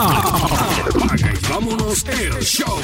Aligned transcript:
Y 0.00 1.52
vámonos 1.52 2.06
el 2.06 2.42
show. 2.42 2.78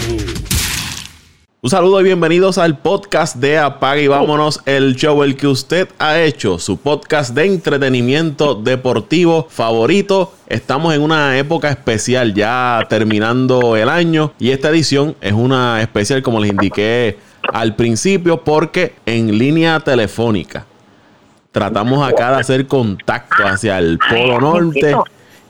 Un 1.62 1.70
saludo 1.70 2.02
y 2.02 2.04
bienvenidos 2.04 2.58
al 2.58 2.76
podcast 2.76 3.36
de 3.36 3.56
Apaga 3.56 4.02
y 4.02 4.06
Vámonos, 4.06 4.60
el 4.66 4.96
show 4.96 5.22
el 5.22 5.34
que 5.34 5.46
usted 5.46 5.88
ha 5.98 6.20
hecho, 6.20 6.58
su 6.58 6.76
podcast 6.76 7.34
de 7.34 7.46
entretenimiento 7.46 8.54
deportivo 8.54 9.46
favorito. 9.48 10.34
Estamos 10.46 10.94
en 10.94 11.00
una 11.00 11.38
época 11.38 11.70
especial, 11.70 12.34
ya 12.34 12.84
terminando 12.86 13.76
el 13.76 13.88
año, 13.88 14.34
y 14.38 14.50
esta 14.50 14.68
edición 14.68 15.16
es 15.22 15.32
una 15.32 15.80
especial, 15.80 16.22
como 16.22 16.38
les 16.38 16.50
indiqué 16.50 17.18
al 17.50 17.76
principio, 17.76 18.44
porque 18.44 18.94
en 19.06 19.38
línea 19.38 19.80
telefónica 19.80 20.66
tratamos 21.50 22.06
acá 22.06 22.32
de 22.32 22.40
hacer 22.40 22.66
contacto 22.66 23.42
hacia 23.46 23.78
el 23.78 23.98
Polo 23.98 24.38
Norte. 24.38 24.94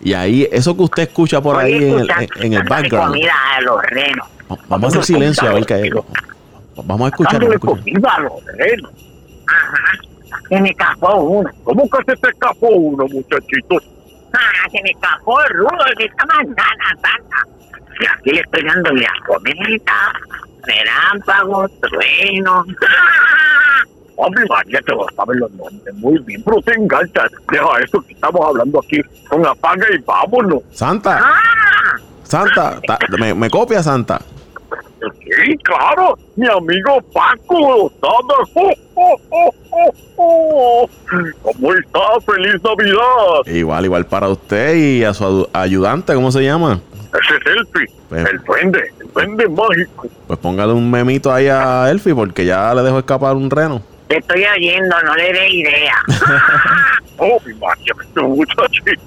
Y 0.00 0.12
ahí, 0.14 0.48
eso 0.52 0.76
que 0.76 0.82
usted 0.82 1.02
escucha 1.04 1.40
por 1.40 1.56
ahí 1.56 1.74
en 1.74 2.00
el, 2.00 2.08
en 2.36 2.52
el 2.52 2.62
background. 2.64 3.12
comida 3.14 3.34
a 3.56 3.60
los 3.62 3.82
renos. 3.82 4.28
Vamos 4.68 4.84
a 4.84 4.98
hacer 4.98 5.04
silencio 5.04 5.48
a 5.48 5.54
ver 5.54 5.66
qué 5.66 5.74
hay. 5.74 5.90
Vamos 5.90 7.06
a 7.06 7.08
escuchar. 7.08 7.32
Dándole 7.32 7.56
vamos 7.58 7.78
a 7.78 7.80
escuchar. 7.80 7.84
comida 7.84 8.14
a 8.14 8.20
los 8.20 8.44
renos. 8.56 8.92
Ajá. 9.48 10.06
Se 10.48 10.60
me 10.60 10.70
escapó 10.70 11.16
uno. 11.16 11.50
¿Cómo 11.64 11.88
que 11.88 11.98
se 12.06 12.16
te 12.16 12.28
escapó 12.28 12.68
uno, 12.68 13.06
muchachito? 13.08 13.76
Ah, 14.32 14.68
se 14.70 14.82
me 14.82 14.90
escapó 14.90 15.42
el 15.42 15.48
rudo 15.56 15.84
de 15.98 16.04
esta 16.04 16.26
mañana, 16.26 16.96
tanta. 17.02 17.46
Y 18.00 18.06
aquí 18.06 18.30
le 18.30 18.40
estoy 18.40 18.64
dando 18.64 18.92
la 18.92 19.12
cometa, 19.26 20.12
relámpagos, 20.62 21.70
truenos. 21.80 22.66
Hombre, 24.16 24.44
María, 24.48 24.80
te 24.80 24.92
a 24.92 25.14
saber 25.14 25.36
los 25.36 25.50
nombres 25.52 25.94
muy 25.96 26.18
bien, 26.20 26.42
pero 26.42 26.60
te 26.62 26.72
enganchas. 26.74 27.30
Deja 27.50 27.66
eso 27.84 28.00
que 28.00 28.14
estamos 28.14 28.40
hablando 28.46 28.80
aquí 28.80 29.00
con 29.28 29.44
apaga 29.46 29.86
y 29.94 29.98
vámonos. 29.98 30.62
Santa, 30.72 31.20
¡Ah! 31.22 31.96
Santa, 32.22 32.80
ta- 32.86 32.98
me, 33.18 33.34
me 33.34 33.50
copia 33.50 33.82
Santa. 33.82 34.20
Sí, 35.22 35.56
claro, 35.58 36.18
mi 36.34 36.46
amigo 36.48 36.98
Paco 37.12 37.60
Lozada. 37.60 38.50
¡Oh, 38.54 38.72
oh, 38.94 39.20
oh, 39.30 39.50
oh, 39.70 39.92
oh! 40.16 40.90
¿Cómo 41.42 41.72
está? 41.74 42.00
¡Feliz 42.24 42.60
Navidad! 42.64 43.46
Igual, 43.54 43.84
igual 43.84 44.06
para 44.06 44.28
usted 44.28 44.74
y 44.74 45.04
a 45.04 45.12
su 45.12 45.46
ayudante, 45.52 46.14
¿cómo 46.14 46.32
se 46.32 46.42
llama? 46.42 46.80
Ese 47.12 47.36
es 47.36 47.46
Elfi, 47.56 47.92
Pues- 48.08 48.26
el 48.30 48.38
duende, 48.44 48.92
el 49.00 49.12
duende 49.12 49.48
mágico. 49.48 50.08
Pues 50.26 50.38
póngale 50.38 50.72
un 50.72 50.90
memito 50.90 51.30
ahí 51.32 51.48
a 51.48 51.88
Elfi 51.90 52.12
porque 52.14 52.44
ya 52.46 52.74
le 52.74 52.82
dejo 52.82 52.98
escapar 52.98 53.36
un 53.36 53.50
reno. 53.50 53.82
Te 54.08 54.18
estoy 54.18 54.44
oyendo, 54.44 54.94
no 55.04 55.14
le 55.16 55.32
dé 55.32 55.48
idea. 55.50 55.94
Oh, 57.18 57.40
mi 57.44 57.52
este 57.52 58.20
muchachito. 58.20 59.02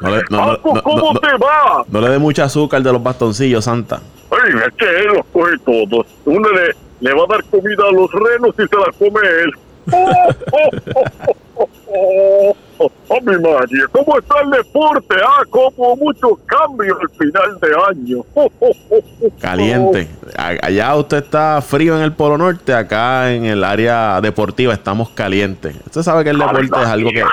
No 0.00 0.10
le- 0.10 0.22
no, 0.30 0.46
no, 0.46 0.56
Paco, 0.56 0.74
no, 0.74 0.82
¿cómo 0.82 1.14
te 1.18 1.32
va? 1.38 1.84
No 1.88 2.00
le 2.00 2.08
dé 2.10 2.18
mucha 2.18 2.44
azúcar 2.44 2.82
de 2.82 2.92
los 2.92 3.02
bastoncillos, 3.02 3.64
Santa. 3.64 4.00
Ay, 4.30 4.52
es 4.66 4.74
que 4.76 4.84
él 4.84 5.06
los 5.06 5.24
coge 5.32 5.56
todos. 5.64 6.06
Uno 6.24 6.48
le, 6.50 6.74
le 7.00 7.12
va 7.14 7.24
a 7.24 7.26
dar 7.28 7.42
comida 7.44 7.84
a 7.88 7.92
los 7.92 8.10
renos 8.12 8.54
y 8.58 8.66
se 8.66 8.76
la 8.76 8.92
come 8.98 9.20
él. 9.42 9.52
Oh, 12.78 12.90
mi 13.22 13.32
María, 13.38 13.84
¿cómo 13.90 14.18
está 14.18 14.40
el 14.42 14.50
deporte? 14.50 15.14
Ah, 15.24 15.42
como 15.48 15.96
mucho 15.96 16.38
cambio 16.46 16.98
al 17.00 17.08
final 17.10 17.58
de 17.60 17.68
año. 17.90 18.18
Oh, 18.34 18.50
oh, 18.60 18.70
oh, 18.90 19.00
oh. 19.22 19.30
Caliente. 19.40 20.08
A- 20.36 20.54
Allá 20.66 20.94
usted 20.96 21.18
está 21.24 21.62
frío 21.62 21.96
en 21.96 22.02
el 22.02 22.12
Polo 22.12 22.36
Norte, 22.36 22.74
acá 22.74 23.32
en 23.32 23.46
el 23.46 23.64
área 23.64 24.20
deportiva 24.20 24.74
estamos 24.74 25.08
calientes. 25.10 25.74
Usted 25.86 26.02
sabe 26.02 26.24
que 26.24 26.30
el 26.30 26.38
deporte 26.38 26.66
es 26.82 26.88
algo 26.88 27.10
que, 27.10 27.24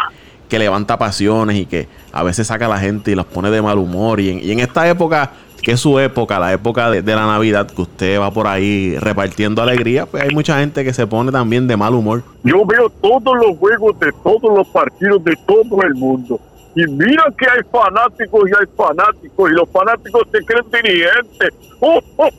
que 0.48 0.60
levanta 0.60 0.98
pasiones 0.98 1.58
y 1.58 1.66
que 1.66 1.88
a 2.12 2.24
veces 2.24 2.48
saca 2.48 2.68
a 2.68 2.70
la 2.70 2.80
gente 2.80 3.12
y 3.12 3.16
los 3.16 3.26
pone 3.26 3.50
de 3.52 3.62
mal 3.62 3.78
humor. 3.80 4.20
Y 4.20 4.30
en, 4.30 4.40
y 4.40 4.52
en 4.52 4.60
esta 4.62 4.88
época, 4.88 5.32
que 5.64 5.78
su 5.78 5.98
época, 5.98 6.40
la 6.40 6.52
época 6.54 6.92
de, 6.92 7.02
de 7.02 7.16
la 7.16 7.26
Navidad, 7.26 7.68
que 7.68 7.82
usted 7.82 8.20
va 8.20 8.32
por 8.32 8.48
ahí 8.48 8.98
repartiendo 9.00 9.62
alegría, 9.62 10.06
pues 10.06 10.22
hay 10.24 10.30
mucha 10.32 10.60
gente 10.60 10.84
que 10.84 10.94
se 10.94 11.08
pone 11.08 11.32
también 11.32 11.68
de 11.68 11.78
mal 11.78 11.94
humor. 11.96 12.22
Yo 12.44 12.66
veo 12.66 12.90
todos 12.90 13.36
los 13.38 13.58
juegos 13.58 13.98
de 14.00 14.12
todos 14.24 14.56
los 14.56 14.68
partidos 14.68 15.24
de 15.24 15.34
todo 15.48 15.82
el 15.84 15.96
mundo. 15.96 16.40
Y 16.76 16.86
mira 16.88 17.24
que 17.38 17.46
hay 17.46 17.62
fanáticos 17.72 18.42
y 18.50 18.52
hay 18.60 18.68
fanáticos. 18.76 19.52
Y 19.52 19.54
los 19.54 19.70
fanáticos 19.70 20.24
se 20.32 20.44
creen 20.46 20.66
dirigentes. 20.72 21.50
Oh, 21.86 22.00
oh, 22.18 22.30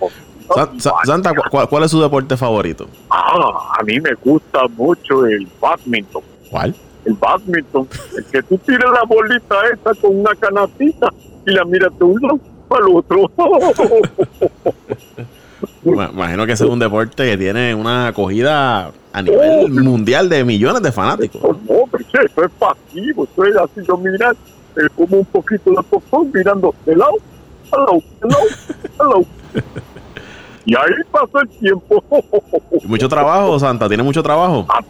oh. 0.00 0.10
Sa- 0.54 0.70
Sa- 0.78 0.92
Santa, 1.04 1.34
¿cu- 1.34 1.42
cuál, 1.50 1.68
cuál 1.68 1.82
es 1.84 1.90
su 1.90 2.00
deporte 2.00 2.36
favorito? 2.38 2.86
Ah, 3.10 3.74
a 3.78 3.82
mí 3.82 4.00
me 4.00 4.14
gusta 4.14 4.60
mucho 4.76 5.26
el 5.26 5.46
badminton. 5.60 6.22
¿Cuál? 6.50 6.74
El 7.04 7.12
badminton. 7.14 7.86
El 8.16 8.24
que 8.26 8.42
tú 8.42 8.56
tiras 8.58 8.90
la 8.92 9.02
bolita 9.04 9.56
esa 9.72 9.94
con 10.00 10.20
una 10.20 10.34
canastita 10.36 11.08
y 11.46 11.50
la 11.52 11.64
miras 11.66 11.92
un 12.00 12.40
lado 12.70 12.84
al 12.84 12.96
otro. 12.96 13.30
Me 15.82 16.04
imagino 16.04 16.46
que 16.46 16.52
ese 16.52 16.64
es 16.64 16.70
un 16.70 16.78
deporte 16.78 17.30
que 17.30 17.36
tiene 17.36 17.74
una 17.74 18.08
acogida 18.08 18.90
a 19.12 19.22
nivel 19.22 19.70
mundial 19.70 20.28
de 20.28 20.44
millones 20.44 20.82
de 20.82 20.92
fanáticos. 20.92 21.40
Oh, 21.42 21.52
no, 21.52 21.98
che, 21.98 22.24
eso 22.24 22.44
es 22.44 22.50
pasivo. 22.58 23.28
Eso 23.30 23.44
es 23.44 23.56
así, 23.56 23.80
yo 23.86 23.96
mirar 23.96 24.34
eh, 24.76 24.88
como 24.96 25.18
un 25.18 25.24
poquito 25.26 25.70
de 25.70 25.82
popcorn 25.82 26.30
mirando 26.32 26.74
de 26.84 26.96
lado, 26.96 27.14
al 27.70 27.80
lado, 27.80 28.02
de 28.20 28.28
lado, 28.28 28.44
al 28.98 29.08
lado. 29.08 29.24
Y 30.66 30.74
ahí 30.74 30.94
pasa 31.10 31.40
el 31.42 31.48
tiempo. 31.58 32.02
Mucho 32.84 33.08
trabajo, 33.08 33.58
Santa, 33.58 33.86
tiene 33.86 34.02
mucho 34.02 34.22
trabajo. 34.22 34.66
Ah, 34.68 34.80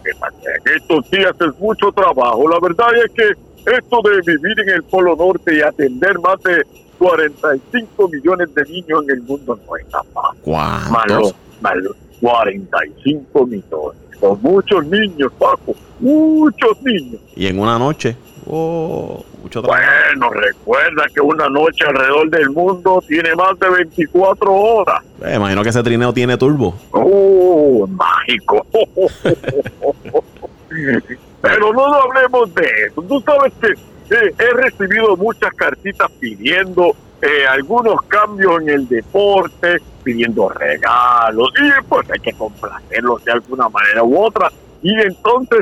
estos 0.75 1.09
días 1.11 1.35
es 1.39 1.59
mucho 1.59 1.91
trabajo. 1.91 2.47
La 2.47 2.59
verdad 2.61 2.87
es 3.03 3.11
que 3.11 3.75
esto 3.77 4.01
de 4.03 4.21
vivir 4.25 4.59
en 4.61 4.69
el 4.69 4.83
Polo 4.83 5.15
Norte 5.15 5.55
y 5.55 5.61
atender 5.61 6.17
más 6.19 6.41
de 6.43 6.65
45 7.05 8.09
millones 8.09 8.53
de 8.55 8.63
niños 8.63 9.03
en 9.03 9.11
el 9.11 9.21
mundo 9.21 9.59
no 9.67 9.77
es 9.77 9.87
tan 9.89 10.03
fácil. 10.05 10.41
Malo, 10.51 10.89
¿Cuántos? 10.91 11.35
malo. 11.61 11.95
45 12.19 13.45
millones. 13.45 14.01
Son 14.19 14.41
muchos 14.41 14.85
niños, 14.87 15.31
Paco. 15.37 15.75
Muchos 15.99 16.81
niños. 16.81 17.21
Y 17.35 17.45
en 17.45 17.59
una 17.59 17.77
noche, 17.77 18.15
oh, 18.47 19.23
mucho. 19.43 19.61
Bueno, 19.61 20.31
recuerda 20.31 21.05
que 21.13 21.21
una 21.21 21.47
noche 21.47 21.85
alrededor 21.85 22.27
del 22.31 22.49
mundo 22.49 23.03
tiene 23.07 23.35
más 23.35 23.59
de 23.59 23.69
24 23.69 24.51
horas. 24.51 25.03
Eh, 25.23 25.35
imagino 25.35 25.61
que 25.61 25.69
ese 25.69 25.83
trineo 25.83 26.11
tiene 26.11 26.37
turbo. 26.37 26.73
¡Oh, 26.91 27.85
mágico! 27.87 28.65
Pero 31.41 31.71
no 31.71 31.93
hablemos 31.93 32.51
de 32.55 32.67
eso. 32.87 33.03
Tú 33.03 33.21
sabes 33.21 33.53
que 33.61 33.75
eh, 34.09 34.33
he 34.37 34.53
recibido 34.53 35.15
muchas 35.17 35.53
cartitas 35.53 36.11
pidiendo 36.19 36.95
eh, 37.21 37.47
algunos 37.49 38.01
cambios 38.03 38.61
en 38.61 38.69
el 38.69 38.87
deporte, 38.87 39.77
pidiendo 40.03 40.49
regalos, 40.49 41.49
y 41.57 41.83
pues 41.87 42.09
hay 42.11 42.19
que 42.19 42.33
complacerlos 42.33 43.23
de 43.23 43.31
alguna 43.31 43.69
manera 43.69 44.03
u 44.03 44.17
otra. 44.17 44.51
Y 44.81 44.93
entonces 45.01 45.59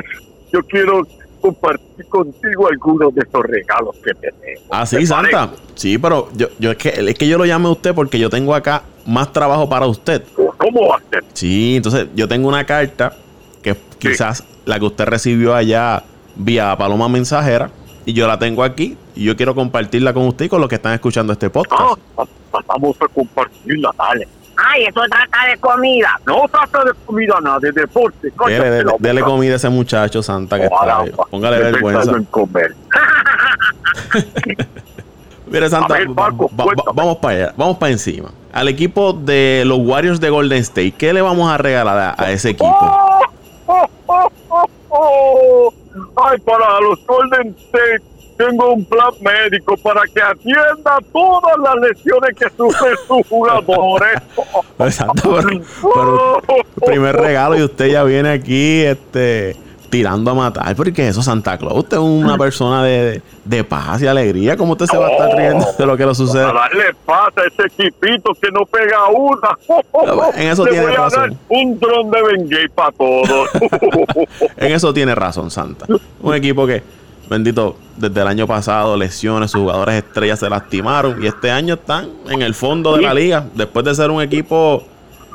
yo 0.52 0.62
quiero 0.64 1.06
compartir 1.40 2.06
contigo 2.06 2.68
algunos 2.68 3.14
de 3.14 3.22
esos 3.22 3.42
regalos 3.44 3.96
que 4.02 4.14
tenemos. 4.14 4.64
Ah, 4.70 4.84
¿Te 4.88 4.98
sí, 4.98 5.06
Santa. 5.06 5.46
parece? 5.48 5.62
Sí, 5.74 5.98
pero 5.98 6.28
yo, 6.34 6.48
yo 6.58 6.70
es, 6.70 6.76
que, 6.76 6.88
es 6.88 7.14
que 7.14 7.28
yo 7.28 7.38
lo 7.38 7.44
llame 7.44 7.68
a 7.68 7.72
usted 7.72 7.94
porque 7.94 8.18
yo 8.18 8.30
tengo 8.30 8.54
acá 8.54 8.82
más 9.06 9.32
trabajo 9.32 9.68
para 9.68 9.86
usted. 9.86 10.22
¿Cómo 10.56 10.88
va 10.88 10.96
a 10.96 11.10
ser? 11.10 11.24
Sí, 11.32 11.76
entonces 11.76 12.08
yo 12.14 12.28
tengo 12.28 12.48
una 12.48 12.64
carta 12.64 13.16
que 13.62 13.70
es 13.70 13.76
quizás 13.98 14.44
la 14.64 14.78
que 14.78 14.86
usted 14.86 15.04
recibió 15.04 15.54
allá 15.54 16.02
vía 16.36 16.76
Paloma 16.76 17.08
Mensajera 17.08 17.70
y 18.06 18.12
yo 18.12 18.26
la 18.26 18.38
tengo 18.38 18.62
aquí 18.62 18.96
y 19.14 19.24
yo 19.24 19.36
quiero 19.36 19.54
compartirla 19.54 20.12
con 20.12 20.26
usted 20.26 20.46
y 20.46 20.48
con 20.48 20.60
los 20.60 20.68
que 20.68 20.76
están 20.76 20.92
escuchando 20.94 21.32
este 21.32 21.50
podcast. 21.50 21.98
Ah, 22.18 22.24
vamos 22.66 22.96
a 23.00 23.08
compartirla, 23.08 23.90
dale. 23.96 24.28
Ay, 24.56 24.84
eso 24.84 25.00
trata 25.10 25.50
de 25.50 25.58
comida. 25.58 26.20
No 26.26 26.42
trata 26.48 26.84
de 26.84 26.92
comida, 27.04 27.34
nada, 27.42 27.58
de 27.58 27.72
deporte. 27.72 28.32
Dele, 28.46 28.84
dele- 29.00 29.22
comida 29.22 29.54
a 29.54 29.56
ese 29.56 29.68
muchacho, 29.68 30.22
Santa, 30.22 30.58
que 30.58 30.64
está 30.66 31.00
ahí. 31.00 31.12
Póngale 31.30 31.58
vergüenza. 31.58 32.12
en 32.12 32.24
comer. 32.24 32.74
Santa, 35.68 35.94
ver, 35.94 36.08
va- 36.08 36.30
va- 36.30 36.92
vamos 36.94 37.16
para 37.18 37.34
allá, 37.36 37.54
vamos 37.56 37.76
para 37.78 37.92
encima. 37.92 38.30
Al 38.52 38.68
equipo 38.68 39.12
de 39.12 39.64
los 39.66 39.78
Warriors 39.80 40.20
de 40.20 40.30
Golden 40.30 40.58
State, 40.58 40.92
¿qué 40.92 41.12
le 41.12 41.20
vamos 41.22 41.50
a 41.50 41.58
regalar 41.58 41.98
a, 41.98 42.14
a 42.22 42.30
ese 42.30 42.50
equipo? 42.50 42.68
¡Oh! 42.80 43.20
¡Oh, 43.66 43.88
oh, 44.06 44.30
oh, 44.48 44.66
oh! 44.90 45.74
Ay, 46.16 46.38
para 46.40 46.80
los 46.80 47.04
Golden 47.06 47.54
State 47.56 48.02
tengo 48.36 48.72
un 48.72 48.84
plan 48.84 49.12
médico 49.20 49.76
para 49.76 50.02
que 50.12 50.20
atienda 50.20 50.98
todas 51.12 51.56
las 51.58 51.76
lesiones 51.76 52.36
que 52.36 52.48
sufren 52.56 52.96
sus 53.06 53.26
jugadores. 53.28 54.20
Pero, 54.76 56.42
pero 56.46 56.64
primer 56.86 57.16
regalo 57.16 57.56
y 57.56 57.62
usted 57.62 57.86
ya 57.86 58.02
viene 58.02 58.30
aquí 58.30 58.82
este, 58.82 59.56
tirando 59.94 60.30
a 60.30 60.34
matar. 60.34 60.74
Porque 60.74 61.06
eso, 61.08 61.22
Santa 61.22 61.56
Claus, 61.56 61.78
usted 61.78 61.96
es 61.96 62.02
una 62.02 62.36
persona 62.36 62.82
de, 62.82 63.22
de 63.44 63.64
paz 63.64 64.02
y 64.02 64.06
alegría. 64.06 64.56
¿Cómo 64.56 64.72
usted 64.72 64.86
se 64.86 64.96
va 64.96 65.06
a 65.06 65.10
estar 65.12 65.36
riendo 65.36 65.66
de 65.78 65.86
lo 65.86 65.96
que 65.96 66.04
le 66.06 66.14
sucede? 66.14 66.42
A 66.44 66.52
darle 66.52 66.94
pata 67.06 67.42
a 67.42 67.46
ese 67.46 67.66
equipito 67.66 68.32
que 68.40 68.50
no 68.50 68.66
pega 68.66 69.06
una. 69.08 69.56
En 70.36 70.48
eso 70.48 70.64
Le 70.64 70.72
tiene 70.72 70.86
voy 70.86 70.94
a 70.94 70.98
razón. 70.98 71.30
dar 71.30 71.38
un 71.48 71.78
dron 71.78 72.10
de 72.10 72.22
Bengay 72.22 72.68
para 72.74 72.90
todos. 72.92 73.48
En 74.56 74.72
eso 74.72 74.92
tiene 74.92 75.14
razón, 75.14 75.50
Santa. 75.50 75.86
Un 76.20 76.34
equipo 76.34 76.66
que 76.66 76.82
bendito, 77.28 77.76
desde 77.96 78.20
el 78.20 78.26
año 78.26 78.46
pasado, 78.46 78.96
lesiones, 78.96 79.50
sus 79.50 79.60
jugadores 79.60 79.94
estrellas 79.94 80.40
se 80.40 80.50
lastimaron 80.50 81.22
y 81.22 81.26
este 81.26 81.50
año 81.50 81.74
están 81.74 82.08
en 82.28 82.42
el 82.42 82.54
fondo 82.54 82.96
de 82.96 83.02
la 83.02 83.14
liga, 83.14 83.46
después 83.54 83.84
de 83.84 83.94
ser 83.94 84.10
un 84.10 84.20
equipo 84.20 84.82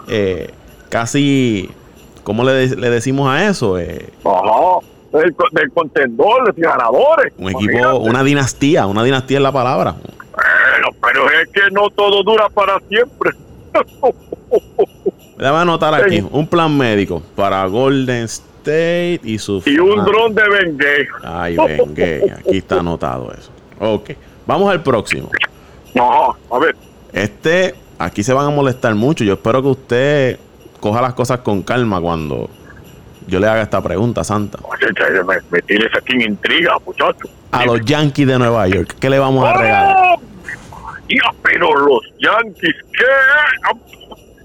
eh, 0.07 0.51
casi, 0.89 1.69
¿cómo 2.23 2.43
le, 2.43 2.51
de- 2.53 2.75
le 2.75 2.89
decimos 2.89 3.29
a 3.29 3.47
eso? 3.47 3.77
Eh, 3.79 4.09
Ajá. 4.23 4.79
Del, 5.11 5.35
del 5.53 5.71
contendor, 5.71 6.53
de 6.53 6.61
ganadores. 6.61 7.33
un 7.37 7.49
equipo, 7.49 7.63
Imagínate. 7.71 7.97
una 8.09 8.23
dinastía, 8.23 8.85
una 8.85 9.03
dinastía 9.03 9.37
es 9.37 9.43
la 9.43 9.51
palabra. 9.51 9.95
Bueno, 10.01 10.87
pero 11.01 11.25
es 11.31 11.47
que 11.49 11.61
no 11.71 11.89
todo 11.89 12.21
dura 12.23 12.47
para 12.49 12.79
siempre. 12.87 13.31
Déjame 15.37 15.57
anotar 15.59 15.93
aquí, 15.95 16.23
un 16.31 16.45
plan 16.47 16.77
médico 16.77 17.21
para 17.35 17.65
Golden 17.65 18.25
State 18.25 19.21
y 19.23 19.37
su... 19.39 19.63
y 19.65 19.79
un 19.79 19.99
Ah, 19.99 20.03
dron 20.03 20.35
de 20.35 20.43
Bengay. 20.49 21.07
Ay, 21.23 21.55
vengue, 21.57 22.31
aquí 22.37 22.57
está 22.57 22.79
anotado 22.79 23.31
eso. 23.31 23.49
Ok, 23.79 24.11
vamos 24.45 24.69
al 24.71 24.83
próximo. 24.83 25.29
Ajá, 25.95 26.37
a 26.51 26.59
ver. 26.59 26.75
Este, 27.13 27.73
aquí 27.97 28.21
se 28.21 28.33
van 28.33 28.47
a 28.47 28.49
molestar 28.49 28.93
mucho. 28.95 29.23
Yo 29.23 29.33
espero 29.33 29.61
que 29.61 29.67
usted 29.69 30.39
coja 30.79 31.01
las 31.01 31.13
cosas 31.13 31.39
con 31.39 31.63
calma 31.63 32.01
cuando 32.01 32.49
yo 33.27 33.39
le 33.39 33.47
haga 33.47 33.61
esta 33.61 33.81
pregunta, 33.81 34.23
Santa. 34.23 34.59
Me, 35.25 35.35
me 35.51 35.61
tienes 35.61 35.89
aquí 35.95 36.13
en 36.13 36.21
intriga, 36.21 36.77
muchacho. 36.85 37.29
A 37.51 37.65
los 37.65 37.81
Yankees 37.81 38.27
de 38.27 38.39
Nueva 38.39 38.67
York, 38.67 38.95
¿qué 38.99 39.09
le 39.09 39.19
vamos 39.19 39.45
a 39.45 39.53
regalar? 39.53 39.95
¡Oh! 39.97 40.21
Ya, 41.09 41.33
pero 41.41 41.75
los 41.75 42.01
Yankees, 42.19 42.75
¿qué? 42.93 43.77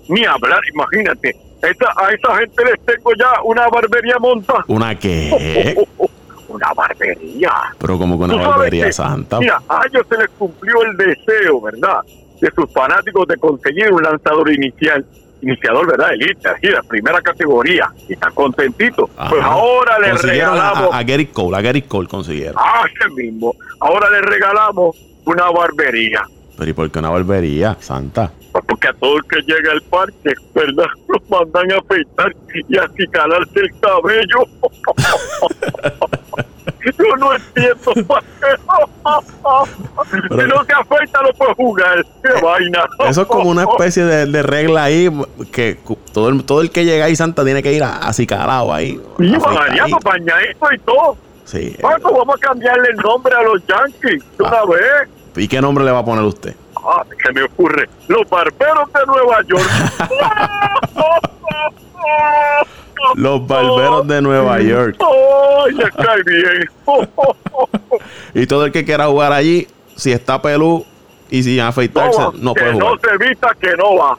Ni 0.08 0.24
hablar, 0.24 0.60
imagínate. 0.72 1.36
Esa, 1.62 1.86
a 1.96 2.12
esa 2.12 2.36
gente 2.38 2.64
les 2.64 2.80
tengo 2.84 3.10
ya 3.18 3.42
una 3.42 3.68
barbería 3.68 4.18
montada. 4.18 4.64
¿Una 4.68 4.98
qué? 4.98 5.76
Una 6.48 6.72
barbería. 6.74 7.50
Pero 7.78 7.98
como 7.98 8.18
que 8.18 8.24
una 8.24 8.48
barbería 8.48 8.86
que, 8.86 8.92
santa. 8.92 9.40
Mira, 9.40 9.60
a 9.68 9.82
ellos 9.90 10.06
se 10.08 10.16
les 10.16 10.28
cumplió 10.38 10.82
el 10.82 10.96
deseo, 10.96 11.60
¿verdad? 11.60 12.00
De 12.40 12.50
sus 12.54 12.70
fanáticos 12.72 13.26
de 13.26 13.36
conseguir 13.38 13.92
un 13.92 14.02
lanzador 14.02 14.52
inicial, 14.52 15.04
iniciador, 15.44 15.86
¿verdad? 15.86 16.12
Elite, 16.12 16.48
así, 16.48 16.66
de 16.66 16.82
primera 16.88 17.20
categoría. 17.20 17.90
Y 18.08 18.14
están 18.14 18.34
contentitos. 18.34 19.10
Ajá. 19.16 19.30
Pues 19.30 19.42
ahora 19.42 19.94
a, 19.96 20.14
regalamos. 20.14 20.94
a, 20.94 20.98
a 20.98 21.02
Gary 21.02 21.26
Cole, 21.26 21.56
a 21.56 21.60
Gary 21.60 21.82
Cole 21.82 22.08
consiguieron. 22.08 22.56
Ah, 22.58 22.84
ese 22.92 23.08
mismo. 23.10 23.54
Ahora 23.80 24.10
les 24.10 24.22
regalamos 24.22 24.96
una 25.24 25.50
barbería. 25.50 26.22
Pero 26.56 26.70
¿y 26.70 26.72
por 26.72 26.90
qué 26.90 26.98
una 26.98 27.10
barbería, 27.10 27.76
Santa? 27.80 28.30
Pues 28.52 28.64
Porque 28.66 28.88
a 28.88 28.92
todo 28.92 29.16
el 29.16 29.24
que 29.24 29.40
llega 29.42 29.72
al 29.72 29.82
parque, 29.82 30.34
¿verdad? 30.54 30.86
Los 31.08 31.28
mandan 31.28 31.72
a 31.72 31.78
afeitar 31.78 32.34
y 32.68 32.78
a 32.78 32.84
acicalarse 32.84 33.60
el 33.60 33.80
cabello. 33.80 34.46
Yo 36.84 37.16
no 37.16 37.32
entiendo. 37.34 37.92
¿para 38.06 38.20
qué? 38.40 38.56
si 40.28 40.48
no 40.48 40.64
se 40.64 40.72
afeita, 40.72 41.22
no 41.22 41.32
puede 41.36 41.54
jugar. 41.54 42.04
¡Qué 42.22 42.40
vaina! 42.42 42.84
Eso 43.08 43.22
es 43.22 43.26
como 43.28 43.50
una 43.50 43.62
especie 43.64 44.04
de, 44.04 44.26
de 44.26 44.42
regla 44.42 44.84
ahí 44.84 45.10
que 45.52 45.78
todo 46.12 46.28
el, 46.28 46.44
todo 46.44 46.60
el 46.60 46.70
que 46.70 46.84
llega 46.84 47.06
ahí, 47.06 47.16
Santa, 47.16 47.44
tiene 47.44 47.62
que 47.62 47.72
ir 47.72 47.82
a- 47.82 47.96
acicalado 47.98 48.72
ahí. 48.72 49.00
Sí, 49.18 49.36
bañado, 49.36 49.98
bañadito 50.04 50.66
y 50.74 50.78
todo. 50.80 51.16
Sí. 51.44 51.76
Vamos 51.82 52.36
a 52.36 52.38
cambiarle 52.38 52.88
el 52.90 52.96
nombre 52.96 53.34
a 53.34 53.42
los 53.42 53.62
Yankees 53.66 54.22
de 54.38 54.44
una 54.44 54.58
Ah. 54.58 54.64
vez. 54.66 55.08
¿Y 55.36 55.48
qué 55.48 55.60
nombre 55.60 55.84
le 55.84 55.90
va 55.90 55.98
a 55.98 56.04
poner 56.04 56.24
usted? 56.24 56.54
Ah, 56.76 57.02
se 57.24 57.32
me 57.32 57.42
ocurre. 57.42 57.88
Los 58.08 58.28
barberos 58.30 58.88
de 58.92 59.00
Nueva 59.06 59.42
York. 59.42 59.68
Los 63.16 63.46
barberos 63.46 64.06
de 64.06 64.20
Nueva 64.22 64.60
York. 64.60 64.96
¡Ay, 65.00 65.76
ya 65.78 65.90
cae 65.90 66.22
bien! 66.24 66.68
Y 68.34 68.46
todo 68.46 68.64
el 68.66 68.72
que 68.72 68.84
quiera 68.84 69.06
jugar 69.06 69.32
allí, 69.32 69.68
si 69.96 70.10
está 70.12 70.42
pelú 70.42 70.84
y 71.30 71.42
sin 71.44 71.60
afeitarse, 71.60 72.18
No, 72.20 72.32
no, 72.36 72.54
que 72.54 72.60
puede 72.62 72.74
no 72.74 72.86
jugar. 72.96 73.00
se 73.00 73.28
vista 73.28 73.56
que 73.60 73.76
no 73.76 73.94
va. 73.96 74.18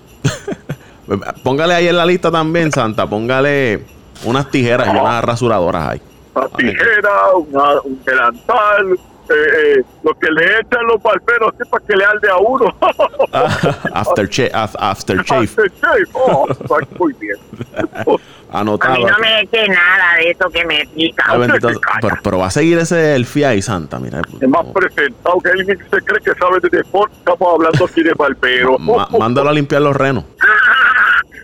Póngale 1.44 1.74
ahí 1.74 1.88
en 1.88 1.98
la 1.98 2.06
lista 2.06 2.32
también, 2.32 2.72
Santa. 2.72 3.06
Póngale 3.08 3.84
unas 4.24 4.50
tijeras 4.50 4.88
y 4.88 4.92
unas 4.92 5.24
rasuradoras 5.24 5.90
ahí. 5.90 6.02
Una 6.34 6.48
tijera, 6.50 7.12
una- 7.36 7.82
un 7.82 8.02
delantal, 8.06 9.00
eh, 9.30 9.78
eh, 9.80 9.84
lo 10.04 10.14
que 10.14 10.30
le 10.32 10.60
echan 10.60 10.86
los 10.88 11.02
barberos 11.02 11.54
así 11.54 11.70
para 11.70 11.86
que 11.86 11.96
le 11.96 12.06
alde 12.06 12.30
a 12.30 12.38
uno. 12.38 12.76
after, 13.94 14.30
cha- 14.30 14.52
af- 14.54 14.76
after 14.80 15.18
shave. 15.24 15.44
After 15.46 15.72
shave. 15.82 16.08
Oh, 16.14 16.48
está 16.50 16.76
muy 17.00 17.14
bien. 17.14 17.38
A 18.52 18.60
Anotado. 18.62 18.96
mí 18.96 19.04
no 19.04 19.18
me 19.20 19.42
eche 19.42 19.68
nada 19.68 20.16
de 20.18 20.30
eso 20.32 20.50
que 20.50 20.64
me 20.66 20.88
pica. 20.96 21.26
Calla. 21.26 21.58
pero, 22.00 22.16
pero 22.24 22.38
va 22.38 22.46
a 22.46 22.52
seguir 22.52 22.78
ese 22.78 23.16
el 23.16 23.28
ahí, 23.46 23.62
Santa. 23.62 24.00
Mira, 24.00 24.22
Es 24.40 24.48
más 24.48 24.66
presentado 24.68 25.40
que 25.42 25.50
alguien 25.50 25.78
que 25.78 25.84
se 25.84 26.02
cree 26.06 26.22
que 26.24 26.34
sabe 26.40 26.60
de 26.62 26.70
deporte. 26.78 27.14
Estamos 27.18 27.54
hablando 27.54 27.86
aquí 27.86 28.02
de 28.04 28.14
barbero. 28.14 28.78
Ma- 28.80 29.10
mándalo 29.20 29.50
a 29.50 29.54
limpiar 29.54 29.82
los 29.82 29.94
renos. 29.96 30.24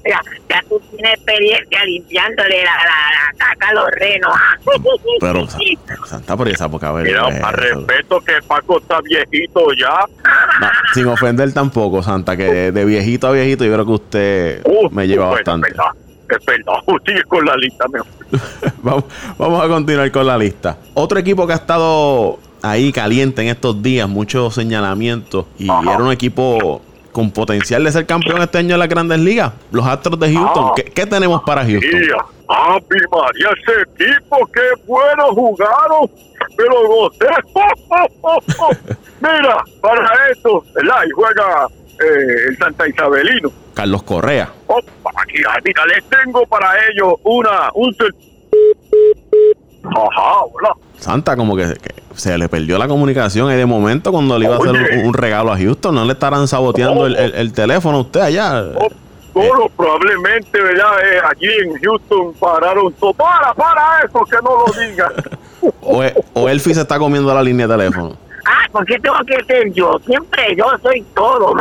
Ya, 0.03 0.19
ya 0.49 0.63
tú 0.67 0.81
tienes 0.91 1.13
experiencia 1.13 1.85
limpiándole 1.85 2.63
la, 2.63 2.71
la, 2.75 3.33
la 3.37 3.37
caca 3.37 3.69
a 3.69 3.73
los 3.73 3.91
renos. 3.91 4.31
Pero, 5.19 5.47
Santa, 5.47 6.05
Santa, 6.07 6.37
por 6.37 6.47
esa 6.49 6.69
poca 6.69 6.91
Mira, 6.93 7.23
vergüenza. 7.23 7.41
más 7.41 7.55
respeto 7.55 8.19
que 8.21 8.33
Paco 8.47 8.79
está 8.79 8.99
viejito 9.01 9.61
ya. 9.79 10.05
No, 10.59 10.67
sin 10.93 11.07
ofender 11.07 11.53
tampoco, 11.53 12.01
Santa, 12.01 12.35
que 12.35 12.71
de 12.71 12.85
viejito 12.85 13.27
a 13.27 13.31
viejito 13.31 13.63
yo 13.63 13.73
creo 13.73 13.85
que 13.85 13.91
usted 13.91 14.61
Uh, 14.65 14.89
me 14.89 15.07
lleva 15.07 15.27
bueno, 15.27 15.37
bastante. 15.37 15.69
Es 15.69 15.77
verdad, 15.77 15.93
es 16.29 16.45
verdad. 16.45 16.73
Sigue 17.05 17.23
con 17.23 17.45
la 17.45 17.55
lista 17.57 17.85
mejor. 17.87 18.07
vamos, 18.83 19.03
vamos 19.37 19.63
a 19.63 19.67
continuar 19.67 20.11
con 20.11 20.25
la 20.25 20.37
lista. 20.37 20.77
Otro 20.95 21.19
equipo 21.19 21.45
que 21.45 21.53
ha 21.53 21.57
estado 21.57 22.39
ahí 22.63 22.91
caliente 22.91 23.41
en 23.41 23.49
estos 23.49 23.81
días, 23.83 24.07
muchos 24.09 24.53
señalamientos, 24.55 25.45
y 25.59 25.69
Ajá. 25.69 25.93
era 25.95 26.03
un 26.03 26.11
equipo 26.11 26.81
con 27.11 27.31
potencial 27.31 27.83
de 27.83 27.91
ser 27.91 28.05
campeón 28.05 28.41
este 28.41 28.59
año 28.59 28.75
en 28.75 28.79
las 28.79 28.89
grandes 28.89 29.19
ligas, 29.19 29.53
los 29.71 29.85
Astros 29.85 30.19
de 30.19 30.33
Houston. 30.33 30.65
Ah. 30.69 30.73
¿Qué, 30.75 30.83
qué 30.83 31.05
tenemos 31.05 31.41
para 31.43 31.63
Houston? 31.65 31.89
¡Ave 32.47 32.81
María! 33.11 33.49
Ese 33.61 33.81
equipo, 33.81 34.45
qué 34.53 34.83
bueno 34.85 35.33
jugaron. 35.33 36.09
Pero 36.57 36.87
gocé. 36.87 37.27
Mira, 39.21 39.63
para 39.81 40.29
eso, 40.31 40.63
¿verdad? 40.73 41.03
Y 41.07 41.11
juega 41.11 41.67
eh, 42.01 42.49
el 42.49 42.57
Santa 42.57 42.87
Isabelino. 42.87 43.51
Carlos 43.73 44.03
Correa. 44.03 44.51
Opa, 44.67 45.11
aquí, 45.15 45.41
ah, 45.47 45.57
mira, 45.63 45.85
les 45.85 46.03
tengo 46.09 46.45
para 46.45 46.73
ellos 46.89 47.13
una, 47.23 47.69
un... 47.73 47.95
Ajá, 49.85 50.41
hola. 50.51 50.75
Santa, 50.97 51.37
como 51.37 51.55
que, 51.55 51.73
que 51.81 52.00
se 52.15 52.37
le 52.37 52.47
perdió 52.49 52.77
la 52.77 52.87
comunicación 52.87 53.51
y 53.51 53.55
de 53.55 53.65
momento 53.65 54.11
cuando 54.11 54.37
le 54.37 54.45
iba 54.45 54.55
a 54.55 54.57
hacer 54.59 54.71
un, 54.99 55.05
un 55.07 55.13
regalo 55.13 55.51
a 55.51 55.57
Houston, 55.57 55.95
no 55.95 56.05
le 56.05 56.13
estarán 56.13 56.47
saboteando 56.47 57.05
el, 57.07 57.15
el- 57.15 57.33
el 57.35 57.53
teléfono 57.53 57.97
a 57.97 58.01
usted 58.01 58.19
allá. 58.21 58.63
Oh, 58.75 58.89
Solo 59.33 59.69
probablemente, 59.77 60.61
¿verdad? 60.61 60.91
Eh, 61.05 61.19
allí 61.29 61.47
en 61.63 61.79
Houston 61.81 62.33
pararon 62.33 62.91
todo. 62.93 63.13
Para, 63.13 63.53
para 63.53 64.01
eso, 64.05 64.25
que 64.25 64.35
no 64.43 64.65
lo 64.65 64.73
digan. 64.89 65.11
O, 65.83 66.03
e- 66.03 66.13
o 66.33 66.49
Elfi 66.49 66.73
se 66.73 66.81
está 66.81 66.97
comiendo 66.97 67.31
la 67.33 67.41
línea 67.43 67.67
de 67.67 67.77
teléfono. 67.77 68.17
Ah, 68.47 68.65
¿por 68.71 68.83
qué 68.85 68.97
tengo 68.99 69.15
que 69.27 69.43
ser 69.45 69.71
yo? 69.73 69.99
Siempre 70.05 70.55
yo 70.57 70.65
soy 70.81 71.01
todo. 71.15 71.53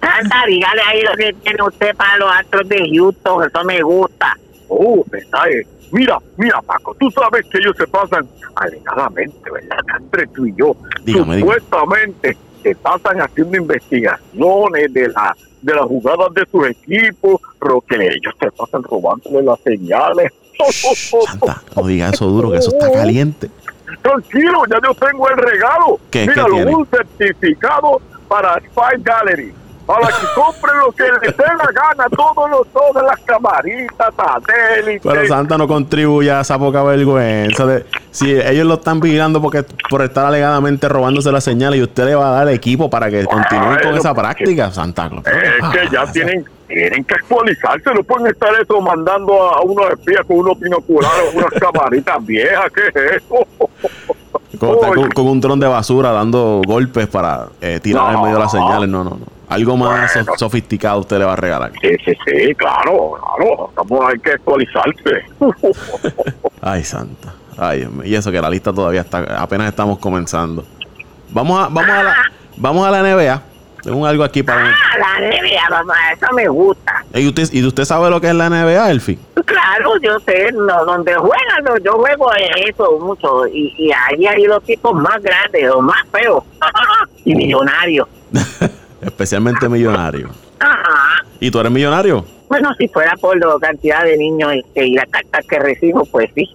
Santa, 0.00 0.36
dígale 0.46 0.82
ahí 0.86 1.02
lo 1.02 1.12
que 1.16 1.32
tiene 1.34 1.62
usted 1.62 1.94
para 1.94 2.16
los 2.18 2.30
astros 2.32 2.68
de 2.68 2.90
Houston, 2.92 3.44
eso 3.44 3.64
me 3.64 3.80
gusta. 3.82 4.36
Oh, 4.68 5.04
¿verdad? 5.08 5.44
Mira, 5.92 6.18
mira, 6.36 6.60
Paco, 6.62 6.94
tú 6.98 7.10
sabes 7.10 7.46
que 7.50 7.58
ellos 7.58 7.74
se 7.76 7.86
pasan 7.86 8.26
alegadamente, 8.54 9.50
¿verdad? 9.50 9.78
Entre 9.98 10.26
tú 10.28 10.46
y 10.46 10.54
yo. 10.56 10.76
Dígame, 11.04 11.36
dígame. 11.36 11.40
Supuestamente 11.60 12.36
se 12.62 12.74
pasan 12.76 13.20
haciendo 13.20 13.56
investigaciones 13.56 14.92
de 14.92 15.08
la 15.08 15.36
de 15.60 15.74
las 15.74 15.86
jugadas 15.86 16.32
de 16.34 16.44
sus 16.52 16.68
equipos, 16.68 17.40
pero 17.60 17.80
que 17.80 17.96
ellos 17.96 18.32
se 18.38 18.50
pasan 18.52 18.82
robándole 18.84 19.42
las 19.42 19.58
señales. 19.60 20.32
Santa, 21.26 21.62
no 21.74 21.86
diga 21.86 22.10
eso 22.10 22.26
duro, 22.26 22.50
que 22.52 22.58
eso 22.58 22.70
está 22.70 22.92
caliente. 22.92 23.50
Tranquilo, 24.02 24.62
ya 24.70 24.78
yo 24.84 24.94
tengo 24.94 25.28
el 25.30 25.36
regalo. 25.36 25.98
¿Qué- 26.10 26.26
Míralo, 26.26 26.56
un 26.78 26.86
certificado 26.86 28.00
para 28.28 28.56
Spy 28.60 29.02
Gallery. 29.02 29.52
Para 29.88 30.06
que 30.08 30.26
compren 30.34 30.78
lo 30.80 30.92
que 30.92 31.04
les 31.04 31.34
dé 31.36 31.44
la 31.44 31.70
gana, 31.72 32.08
todos 32.10 32.50
los, 32.50 32.66
todas 32.68 33.02
las 33.04 33.18
camaritas, 33.24 34.14
satélites. 34.14 35.00
Pero 35.02 35.26
Santa 35.26 35.56
no 35.56 35.66
contribuye 35.66 36.30
a 36.30 36.42
esa 36.42 36.58
poca 36.58 36.82
vergüenza. 36.82 37.64
De, 37.64 37.86
si 38.10 38.30
ellos 38.32 38.66
lo 38.66 38.74
están 38.74 39.00
vigilando 39.00 39.40
porque 39.40 39.64
por 39.88 40.02
estar 40.02 40.26
alegadamente 40.26 40.88
robándose 40.90 41.32
las 41.32 41.42
señales 41.42 41.80
y 41.80 41.82
usted 41.84 42.04
le 42.04 42.14
va 42.14 42.28
a 42.28 42.44
dar 42.44 42.48
equipo 42.50 42.90
para 42.90 43.08
que 43.08 43.24
continúen 43.24 43.64
con 43.64 43.82
Bueno, 43.82 43.96
esa 43.96 44.14
porque- 44.14 44.20
práctica, 44.44 44.70
Santa 44.70 45.08
Claus. 45.08 45.24
Es 45.26 45.68
que 45.80 45.88
ya 45.90 46.02
Ah, 46.02 46.12
tienen, 46.12 46.44
tienen 46.68 47.02
que 47.04 47.14
actualizarse, 47.14 47.94
no 47.94 48.02
pueden 48.02 48.26
estar 48.26 48.50
eso 48.60 48.80
mandando 48.82 49.32
a 49.42 49.62
unos 49.62 49.90
espías 49.92 50.20
con 50.26 50.36
unos 50.40 50.60
binoculares, 50.60 51.32
unas 51.34 51.50
camaritas 51.58 52.24
viejas, 52.26 52.70
¿qué 52.74 52.88
es 52.88 53.22
eso? 53.22 53.46
Con, 54.58 54.70
está 54.70 54.88
con- 54.88 54.98
Oye. 54.98 55.08
con 55.14 55.26
un 55.28 55.40
dron 55.40 55.60
de 55.60 55.66
basura 55.66 56.10
dando 56.12 56.62
golpes 56.66 57.06
para 57.06 57.46
eh, 57.60 57.80
tirar 57.82 58.14
en 58.14 58.22
medio 58.22 58.34
de 58.36 58.40
las 58.42 58.50
señales. 58.50 58.88
No, 58.88 59.04
no, 59.04 59.10
no. 59.10 59.18
Algo 59.48 59.76
más 59.76 60.12
Bueno. 60.14 60.32
sofisticado 60.36 61.00
usted 61.00 61.18
le 61.18 61.24
va 61.24 61.32
a 61.32 61.36
regalar. 61.36 61.72
Sí, 61.80 61.88
sí, 62.04 62.12
sí, 62.26 62.54
claro, 62.54 63.12
claro, 63.36 63.68
estamos, 63.70 64.04
hay 64.10 64.18
que 64.18 64.32
actualizarse. 64.32 65.24
Ay, 66.60 66.84
santa. 66.84 67.32
Ay. 67.56 67.88
Y 68.04 68.14
eso 68.14 68.30
que 68.30 68.40
la 68.40 68.50
lista 68.50 68.72
todavía 68.72 69.00
está, 69.02 69.20
apenas 69.42 69.68
estamos 69.68 69.98
comenzando. 69.98 70.64
Vamos 71.30 71.58
a, 71.60 71.68
vamos 71.68 71.88
a 71.90 72.02
la, 72.02 72.14
vamos 72.56 72.86
a 72.86 72.90
la 72.90 73.02
NBA. 73.02 73.42
Tengo 73.88 74.04
algo 74.04 74.22
aquí 74.22 74.42
para. 74.42 74.66
Ah, 74.68 74.98
la 74.98 75.28
NBA, 75.28 75.70
mamá, 75.70 75.94
eso 76.12 76.26
me 76.34 76.46
gusta. 76.46 77.02
¿Y 77.14 77.26
usted, 77.26 77.48
¿Y 77.52 77.64
usted 77.64 77.86
sabe 77.86 78.10
lo 78.10 78.20
que 78.20 78.28
es 78.28 78.34
la 78.34 78.50
NBA, 78.50 78.90
Elfi? 78.90 79.18
Claro, 79.46 79.92
yo 80.02 80.20
sé, 80.20 80.52
no, 80.52 80.84
donde 80.84 81.14
juegan, 81.14 81.64
no, 81.64 81.78
yo 81.78 81.92
juego 81.92 82.30
eso 82.66 82.98
mucho. 83.00 83.46
Y, 83.46 83.72
y 83.78 83.90
ahí 83.90 84.26
hay 84.26 84.44
los 84.44 84.62
tipos 84.64 84.92
más 84.92 85.22
grandes, 85.22 85.70
o 85.70 85.80
más 85.80 86.06
feos. 86.12 86.44
y 87.24 87.34
millonarios. 87.34 88.06
Especialmente 89.00 89.66
millonario. 89.70 90.28
Ajá. 90.60 91.24
¿Y 91.40 91.50
tú 91.50 91.58
eres 91.58 91.72
millonario? 91.72 92.26
Bueno, 92.50 92.74
si 92.76 92.88
fuera 92.88 93.14
por 93.18 93.38
la 93.38 93.58
cantidad 93.58 94.04
de 94.04 94.18
niños 94.18 94.52
este, 94.52 94.86
y 94.86 94.96
la 94.96 95.06
carta 95.06 95.38
que 95.48 95.58
recibo, 95.60 96.04
pues 96.04 96.28
sí. 96.34 96.46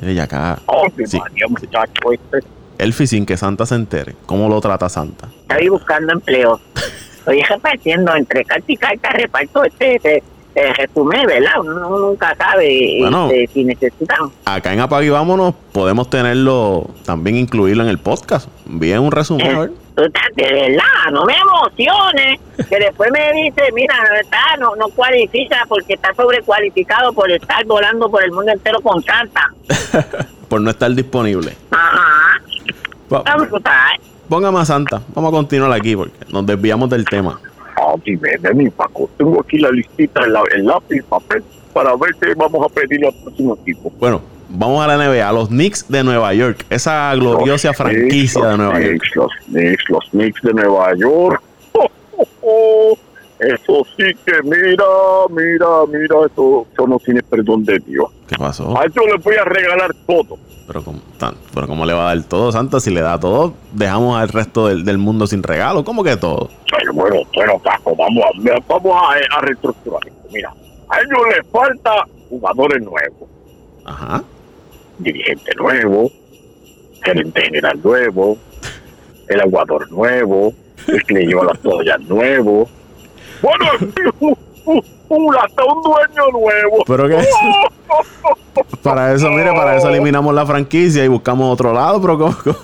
Ella 0.00 0.22
acá. 0.22 0.60
Oh, 0.66 0.86
Sí. 1.04 1.18
María, 1.18 1.48
muchacho, 1.48 2.12
este. 2.12 2.38
Elfi 2.78 3.06
sin 3.06 3.26
que 3.26 3.36
Santa 3.36 3.66
se 3.66 3.74
entere. 3.74 4.14
¿Cómo 4.26 4.48
lo 4.48 4.60
trata 4.60 4.88
Santa? 4.88 5.28
Estoy 5.48 5.68
buscando 5.68 6.12
empleo. 6.12 6.60
Estoy 7.18 7.42
repartiendo 7.42 8.14
entre 8.14 8.44
carta 8.44 8.64
y 8.68 8.76
carta, 8.76 9.10
reparto 9.10 9.64
este, 9.64 9.96
este 9.96 10.22
eh, 10.54 10.72
resumen, 10.74 11.26
¿verdad? 11.26 11.60
Uno 11.60 11.98
nunca 11.98 12.34
sabe 12.36 12.96
Bueno. 13.00 13.26
este, 13.30 13.46
si 13.52 13.64
necesitan. 13.64 14.30
Acá 14.44 14.72
en 14.72 14.80
Apague 14.80 15.10
Vámonos 15.10 15.54
podemos 15.72 16.08
tenerlo, 16.08 16.88
también 17.04 17.36
incluirlo 17.36 17.82
en 17.82 17.88
el 17.90 17.98
podcast. 17.98 18.48
Bien 18.64 19.00
un 19.00 19.10
resumen, 19.12 19.54
a 19.54 19.60
ver. 19.60 19.70
Tú 19.96 20.02
estás 20.04 20.28
de 20.36 20.42
verdad, 20.52 21.10
no 21.12 21.24
me 21.24 21.34
emociones. 21.34 22.40
Que 22.68 22.78
después 22.78 23.10
me 23.12 23.32
dice, 23.32 23.62
mira, 23.74 23.94
está, 24.20 24.56
no, 24.60 24.76
no 24.76 24.88
cualifica 24.90 25.64
porque 25.68 25.94
está 25.94 26.14
sobrecualificado 26.14 27.12
por 27.12 27.30
estar 27.30 27.64
volando 27.66 28.10
por 28.10 28.22
el 28.22 28.30
mundo 28.32 28.52
entero 28.52 28.80
con 28.80 29.02
Santa. 29.02 29.42
Por 30.48 30.60
no 30.60 30.70
estar 30.70 30.88
disponible. 30.94 31.52
Ajá. 31.72 32.40
Va- 32.40 32.44
Vamos 32.54 32.70
a 32.70 32.70
estar. 32.70 32.95
Póngame 34.28 34.58
a 34.58 34.64
Santa. 34.64 35.02
Vamos 35.14 35.32
a 35.32 35.36
continuar 35.36 35.72
aquí 35.72 35.94
porque 35.96 36.12
nos 36.32 36.44
desviamos 36.46 36.90
del 36.90 37.04
tema. 37.04 37.38
Ah, 37.76 37.94
dime, 38.04 38.30
de 38.40 38.54
mi 38.54 38.70
Paco. 38.70 39.08
Tengo 39.16 39.40
aquí 39.40 39.58
la 39.58 39.70
listita, 39.70 40.20
el, 40.24 40.34
el 40.54 40.66
lápiz, 40.66 41.02
papel, 41.04 41.44
para 41.72 41.94
ver 41.96 42.10
qué 42.20 42.34
vamos 42.34 42.64
a 42.64 42.68
pedir 42.72 43.04
al 43.06 43.12
próximo 43.22 43.56
equipo. 43.60 43.92
Bueno, 43.98 44.22
vamos 44.48 44.82
a 44.84 44.86
la 44.88 44.96
NBA. 44.96 45.30
Los 45.32 45.48
Knicks 45.48 45.86
de 45.88 46.02
Nueva 46.02 46.32
York. 46.34 46.64
Esa 46.70 47.14
gloriosa 47.14 47.68
Los 47.68 47.76
franquicia 47.76 48.40
Knicks, 48.40 48.50
de 48.50 48.56
Nueva 48.56 48.72
los 48.78 48.82
York. 48.84 49.00
Knicks, 49.00 49.16
Los 49.16 49.32
Knicks, 49.46 49.84
los 49.90 50.04
Knicks 50.10 50.42
de 50.42 50.52
Nueva 50.54 50.94
York. 50.96 51.42
Oh, 51.78 51.90
oh, 52.18 52.28
oh. 52.42 52.98
Eso 53.38 53.86
sí 53.96 54.04
que 54.24 54.32
mira, 54.44 54.84
mira, 55.30 55.66
mira, 55.88 56.16
eso, 56.32 56.66
eso 56.72 56.86
no 56.86 56.98
tiene 56.98 57.22
perdón 57.22 57.64
de 57.64 57.78
Dios. 57.80 58.06
¿Qué 58.26 58.36
pasó? 58.36 58.76
A 58.78 58.84
eso 58.86 59.00
le 59.06 59.16
voy 59.22 59.34
a 59.36 59.44
regalar 59.44 59.90
todo. 60.06 60.38
Pero 60.66 60.82
como, 60.82 61.00
tan- 61.18 61.34
pero 61.54 61.66
¿cómo 61.66 61.84
le 61.84 61.92
va 61.92 62.10
a 62.10 62.14
dar 62.14 62.24
todo, 62.24 62.50
Santa? 62.50 62.80
Si 62.80 62.90
le 62.90 63.00
da 63.02 63.20
todo, 63.20 63.52
dejamos 63.72 64.18
al 64.18 64.28
resto 64.30 64.68
del, 64.68 64.84
del 64.84 64.98
mundo 64.98 65.26
sin 65.26 65.42
regalo. 65.42 65.84
¿Cómo 65.84 66.02
que 66.02 66.16
todo? 66.16 66.48
Pero 66.78 66.92
bueno, 66.94 67.16
bueno, 67.34 67.58
Paco, 67.58 67.94
vamos 67.94 68.24
a, 68.24 68.58
vamos 68.66 68.92
a, 68.96 69.36
a 69.36 69.40
reestructurar 69.42 70.00
esto. 70.06 70.28
Mira, 70.32 70.52
a 70.88 70.98
ellos 71.00 71.18
les 71.36 71.46
falta 71.52 72.04
jugadores 72.30 72.82
nuevos, 72.82 73.28
Ajá. 73.84 74.24
dirigente 74.98 75.52
nuevo, 75.56 76.10
gerente 77.04 77.42
general 77.42 77.78
nuevo, 77.84 78.36
el 79.28 79.40
aguador 79.40 79.90
nuevo, 79.92 80.52
el 80.88 81.04
que 81.04 81.14
le 81.14 81.26
lleva 81.26 81.44
las 81.44 81.60
toallas 81.60 82.00
nuevo. 82.00 82.68
Bueno, 83.42 83.66
un- 84.20 84.84
un- 85.08 85.36
hasta 85.36 85.64
un 85.64 85.82
dueño 85.82 86.30
nuevo. 86.32 86.84
¿Pero 86.86 87.08
qué? 87.08 87.24
Para 88.82 89.12
eso, 89.12 89.30
mire, 89.30 89.52
para 89.52 89.76
eso 89.76 89.88
eliminamos 89.90 90.34
la 90.34 90.46
franquicia 90.46 91.04
y 91.04 91.08
buscamos 91.08 91.52
otro 91.52 91.72
lado, 91.72 92.00
pero 92.00 92.18
¿cómo? 92.18 92.36
cómo? 92.42 92.56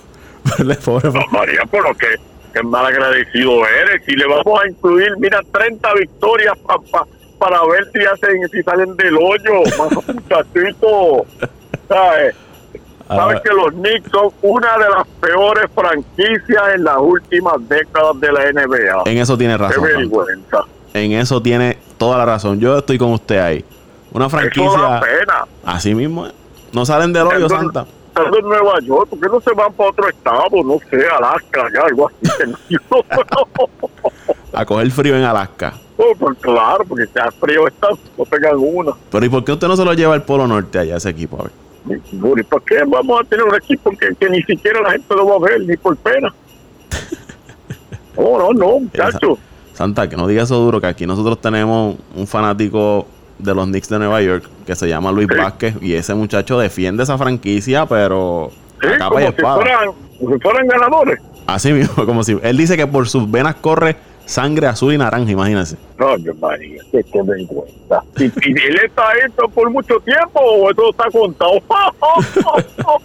Pobre 0.84 1.10
No, 1.12 1.20
María, 1.30 1.60
pero 1.70 1.94
que, 1.94 2.06
que 2.52 2.62
mal 2.62 2.86
agradecido 2.86 3.64
eres. 3.66 4.02
Si 4.06 4.12
le 4.16 4.26
vamos 4.26 4.60
a 4.64 4.68
incluir, 4.68 5.10
mira, 5.18 5.40
30 5.52 5.94
victorias 5.94 6.56
pa- 6.66 6.78
pa- 6.90 7.06
para 7.38 7.60
ver 7.66 7.84
si 7.92 8.00
hacen, 8.04 8.48
si 8.50 8.62
salen 8.62 8.96
del 8.96 9.16
hoyo, 9.16 9.62
más 9.78 9.92
muchachito. 10.08 11.26
¿Sabes? 11.88 12.34
Sabes 13.16 13.40
que 13.42 13.50
los 13.54 13.72
Knicks 13.72 14.10
son 14.10 14.28
una 14.42 14.78
de 14.78 14.88
las 14.90 15.06
peores 15.20 15.64
franquicias 15.74 16.62
en 16.74 16.84
las 16.84 16.96
últimas 16.98 17.54
décadas 17.68 18.20
de 18.20 18.32
la 18.32 18.52
NBA. 18.52 19.02
En 19.10 19.18
eso 19.18 19.36
tiene 19.38 19.54
Qué 19.54 19.58
razón. 19.58 19.82
Santa. 19.84 19.98
vergüenza. 19.98 20.58
En 20.94 21.12
eso 21.12 21.40
tiene 21.42 21.78
toda 21.98 22.18
la 22.18 22.24
razón. 22.26 22.60
Yo 22.60 22.78
estoy 22.78 22.98
con 22.98 23.12
usted 23.12 23.38
ahí. 23.38 23.64
Una 24.12 24.26
Eso 24.26 24.36
da 24.36 24.40
franquicia 24.42 25.00
pena. 25.00 25.44
así 25.64 25.94
mismo. 25.94 26.26
¿eh? 26.26 26.32
No 26.72 26.84
salen 26.84 27.12
del 27.12 27.26
hoyo, 27.26 27.48
Santa. 27.48 27.86
Estando 28.08 28.38
en 28.38 28.44
Nueva 28.44 28.78
York, 28.80 29.08
¿por 29.08 29.20
qué 29.20 29.26
no 29.28 29.40
se 29.40 29.52
van 29.54 29.72
para 29.72 29.88
otro 29.88 30.06
estado? 30.08 30.44
No 30.64 30.78
sé, 30.90 31.02
Alaska, 31.08 31.66
ya, 31.74 31.80
algo 31.80 32.10
así. 32.10 32.76
A 34.52 34.66
coger 34.66 34.90
frío 34.90 35.16
en 35.16 35.24
Alaska. 35.24 35.72
Oh, 35.96 36.12
pues 36.18 36.36
claro, 36.40 36.84
porque 36.86 37.04
está 37.04 37.30
frío 37.40 37.66
está, 37.66 37.88
no 38.18 38.24
pegan 38.24 38.56
una. 38.58 38.92
Pero 39.10 39.24
¿y 39.24 39.28
por 39.30 39.44
qué 39.44 39.52
usted 39.52 39.66
no 39.68 39.76
se 39.76 39.84
lo 39.84 39.94
lleva 39.94 40.12
al 40.14 40.24
Polo 40.24 40.46
Norte 40.46 40.78
allá, 40.78 40.96
ese 40.96 41.08
equipo? 41.08 41.38
A 41.40 41.44
ver. 41.44 41.52
¿Y 41.88 42.42
por 42.44 42.62
qué 42.64 42.82
vamos 42.86 43.20
a 43.20 43.24
tener 43.24 43.44
un 43.44 43.54
equipo 43.54 43.90
que, 43.90 44.14
que 44.18 44.30
ni 44.30 44.42
siquiera 44.42 44.80
la 44.82 44.92
gente 44.92 45.14
lo 45.14 45.26
va 45.26 45.34
a 45.36 45.50
ver, 45.50 45.60
ni 45.62 45.76
por 45.76 45.96
pena? 45.96 46.32
No, 48.16 48.38
no, 48.38 48.52
no, 48.52 48.80
muchacho. 48.80 49.38
Santa, 49.72 50.06
que 50.08 50.16
no 50.16 50.26
diga 50.26 50.42
eso 50.42 50.56
duro, 50.58 50.80
que 50.80 50.86
aquí 50.86 51.06
nosotros 51.06 51.40
tenemos 51.40 51.96
un 52.14 52.26
fanático 52.26 53.06
de 53.38 53.54
los 53.54 53.64
Knicks 53.66 53.88
de 53.88 53.98
Nueva 53.98 54.20
York 54.20 54.44
que 54.66 54.76
se 54.76 54.86
llama 54.86 55.10
Luis 55.10 55.28
Sí. 55.32 55.38
Vázquez 55.38 55.74
y 55.80 55.94
ese 55.94 56.14
muchacho 56.14 56.58
defiende 56.58 57.02
esa 57.04 57.16
franquicia, 57.16 57.86
pero 57.86 58.50
Sí, 58.82 58.86
a 58.88 58.98
capa 58.98 59.08
como 59.08 59.20
y 59.20 59.22
si, 59.22 59.28
espada. 59.30 59.54
fueran, 59.56 59.88
como 60.20 60.34
si 60.34 60.40
fueran 60.40 60.66
ganadores. 60.68 61.20
Así 61.46 61.72
mismo, 61.72 62.04
como 62.06 62.22
si 62.22 62.38
él 62.42 62.56
dice 62.58 62.76
que 62.76 62.86
por 62.86 63.08
sus 63.08 63.28
venas 63.30 63.54
corre 63.56 63.96
sangre 64.24 64.66
azul 64.66 64.92
y 64.94 64.98
naranja, 64.98 65.30
imagínense. 65.30 65.76
No, 65.98 66.16
Dios 66.18 66.36
María, 66.38 66.82
qué, 66.90 67.04
vergüenza. 67.22 68.02
¿Y, 68.18 68.24
y 68.24 68.52
él 68.52 68.80
está 68.84 69.04
esto 69.24 69.48
por 69.48 69.70
mucho 69.70 69.98
tiempo 70.00 70.40
o 70.40 70.70
eso 70.70 70.90
está 70.90 71.10
contado? 71.10 71.60
No, 71.68 72.96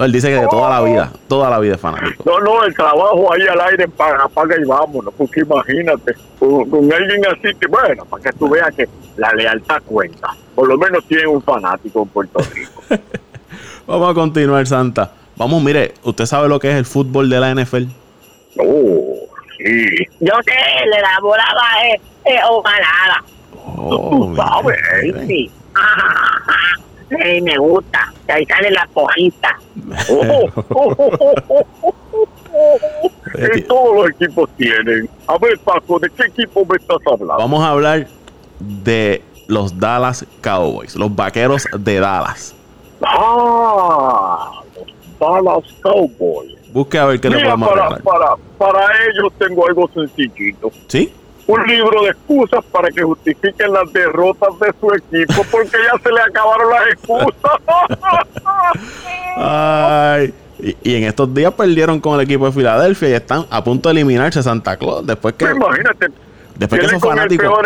Él 0.00 0.12
dice 0.12 0.28
que 0.28 0.40
de 0.40 0.48
toda 0.48 0.68
la 0.68 0.80
vida, 0.82 1.12
toda 1.28 1.50
la 1.50 1.58
vida 1.58 1.74
es 1.74 1.80
fanático. 1.80 2.24
No, 2.24 2.40
no, 2.40 2.64
el 2.64 2.74
trabajo 2.74 3.32
ahí 3.32 3.42
al 3.42 3.60
aire 3.60 3.88
para 3.88 4.24
apaga 4.24 4.56
y 4.60 4.64
vámonos, 4.64 5.12
porque 5.16 5.40
imagínate, 5.40 6.14
con, 6.38 6.68
con 6.68 6.92
alguien 6.92 7.24
así 7.26 7.54
que, 7.58 7.66
bueno, 7.68 8.04
para 8.06 8.22
que 8.22 8.32
tú 8.32 8.48
veas 8.48 8.74
que 8.74 8.88
la 9.16 9.32
lealtad 9.32 9.82
cuenta. 9.84 10.30
Por 10.54 10.68
lo 10.68 10.76
menos 10.76 11.04
tiene 11.06 11.26
un 11.26 11.42
fanático 11.42 12.02
en 12.02 12.08
Puerto 12.08 12.40
Rico. 12.52 12.82
Vamos 13.86 14.10
a 14.10 14.14
continuar, 14.14 14.66
Santa. 14.66 15.12
Vamos, 15.36 15.62
mire, 15.62 15.94
¿usted 16.02 16.26
sabe 16.26 16.48
lo 16.48 16.58
que 16.58 16.70
es 16.70 16.76
el 16.76 16.86
fútbol 16.86 17.28
de 17.28 17.40
la 17.40 17.54
NFL? 17.54 17.84
Oh, 18.58 19.15
sí. 19.56 20.06
Yo 20.20 20.32
sé, 20.44 20.86
le 20.86 21.00
da 21.00 21.18
volada 21.20 21.62
es, 21.92 22.00
es 22.24 22.40
ovalada. 22.48 23.24
Oh, 23.76 24.10
Tú 24.10 24.36
sabes, 24.36 24.78
mire. 25.02 25.26
Sí. 25.26 25.50
Sí, 27.08 27.40
me 27.40 27.56
gusta. 27.58 28.12
Que 28.26 28.32
ahí 28.32 28.46
sale 28.46 28.70
la 28.70 28.88
pojita. 28.92 29.58
Oh, 30.08 30.48
oh, 30.70 30.94
oh. 31.48 31.66
Que 33.32 33.62
todos 33.62 33.96
los 33.96 34.10
equipos 34.10 34.48
tienen. 34.56 35.08
A 35.26 35.38
ver, 35.38 35.58
Paco, 35.58 35.98
¿de 35.98 36.08
qué 36.10 36.24
equipo 36.24 36.64
me 36.64 36.76
estás 36.76 36.98
hablando? 37.06 37.36
Vamos 37.36 37.62
a 37.62 37.70
hablar 37.70 38.06
de 38.58 39.22
los 39.46 39.78
Dallas 39.78 40.26
Cowboys, 40.40 40.96
los 40.96 41.14
vaqueros 41.14 41.66
de 41.78 42.00
Dallas. 42.00 42.54
Ah, 43.02 44.62
los 44.74 45.18
Dallas 45.18 45.72
Cowboys. 45.82 46.55
Busque 46.76 46.98
a 46.98 47.06
ver 47.06 47.18
qué 47.18 47.30
le 47.30 47.36
Mira, 47.36 47.56
podemos 47.56 47.70
para, 47.70 47.96
para, 47.96 48.36
para 48.58 48.86
ellos 49.08 49.32
tengo 49.38 49.66
algo 49.66 49.88
sencillito. 49.94 50.70
¿Sí? 50.88 51.10
Un 51.46 51.66
libro 51.66 52.02
de 52.02 52.10
excusas 52.10 52.62
para 52.66 52.90
que 52.90 53.02
justifiquen 53.02 53.72
las 53.72 53.90
derrotas 53.94 54.50
de 54.60 54.74
su 54.78 54.92
equipo 54.92 55.42
porque 55.50 55.70
ya 55.70 55.98
se 56.02 56.12
le 56.12 56.20
acabaron 56.20 56.70
las 56.70 56.88
excusas. 56.92 57.60
Ay. 59.38 60.34
Y, 60.58 60.76
y 60.82 60.96
en 60.96 61.04
estos 61.04 61.32
días 61.32 61.54
perdieron 61.54 61.98
con 61.98 62.16
el 62.16 62.26
equipo 62.26 62.44
de 62.44 62.52
Filadelfia 62.52 63.08
y 63.08 63.12
están 63.14 63.46
a 63.48 63.64
punto 63.64 63.88
de 63.88 63.94
eliminarse 63.94 64.42
Santa 64.42 64.76
Claus. 64.76 65.06
Después 65.06 65.32
que, 65.32 65.46
Imagínate, 65.46 66.08
después 66.58 66.78
que 66.78 66.86
esos 66.88 67.00
fanáticos. 67.00 67.58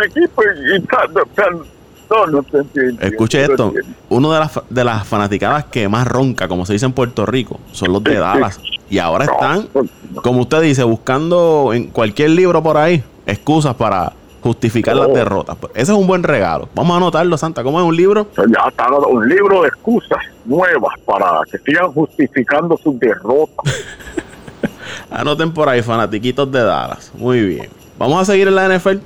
no, 2.11 2.27
no 2.29 2.43
te 2.45 2.59
entiendo. 2.59 3.03
Escuche 3.03 3.43
esto. 3.43 3.75
Uno 4.09 4.33
de 4.33 4.39
las, 4.39 4.61
de 4.71 4.85
las 4.85 5.05
fanaticadas 5.05 5.65
que 5.65 5.89
más 5.89 6.07
ronca, 6.07 6.47
como 6.47 6.65
se 6.65 6.75
dice 6.75 6.87
en 6.87 6.93
Puerto 6.93 7.27
Rico, 7.27 7.59
son 7.73 7.93
los 7.93 8.05
de 8.05 8.15
Dallas. 8.15 8.61
Y 8.91 8.99
ahora 8.99 9.25
están, 9.25 9.69
no. 10.13 10.21
como 10.23 10.41
usted 10.43 10.61
dice, 10.63 10.83
buscando 10.85 11.73
en 11.73 11.85
cualquier 11.89 12.31
libro 12.31 12.63
por 12.63 12.77
ahí 12.77 13.03
excusas 13.25 13.75
para 13.77 14.13
justificar 14.43 14.97
las 14.97 15.13
derrotas. 15.13 15.57
Pues 15.61 15.73
Ese 15.75 15.93
es 15.93 15.99
un 15.99 16.07
buen 16.07 16.23
regalo. 16.23 16.69
Vamos 16.75 16.95
a 16.95 16.97
anotarlo, 16.97 17.37
Santa. 17.39 17.63
¿Cómo 17.63 17.79
es 17.81 17.87
un 17.87 17.95
libro? 17.97 18.27
Ya 18.37 18.69
está 18.69 18.89
un 18.91 19.29
libro 19.29 19.63
de 19.63 19.69
excusas 19.69 20.19
nuevas 20.45 20.95
para 21.05 21.41
que 21.51 21.59
sigan 21.59 21.93
justificando 21.93 22.77
sus 22.79 22.99
derrotas. 22.99 23.57
Anoten 25.11 25.53
por 25.53 25.69
ahí, 25.69 25.83
fanatiquitos 25.83 26.51
de 26.51 26.63
Dallas. 26.63 27.13
Muy 27.17 27.41
bien. 27.43 27.69
Vamos 27.99 28.21
a 28.23 28.25
seguir 28.25 28.49
en 28.49 28.55
la 28.55 28.69
NFL. 28.77 28.99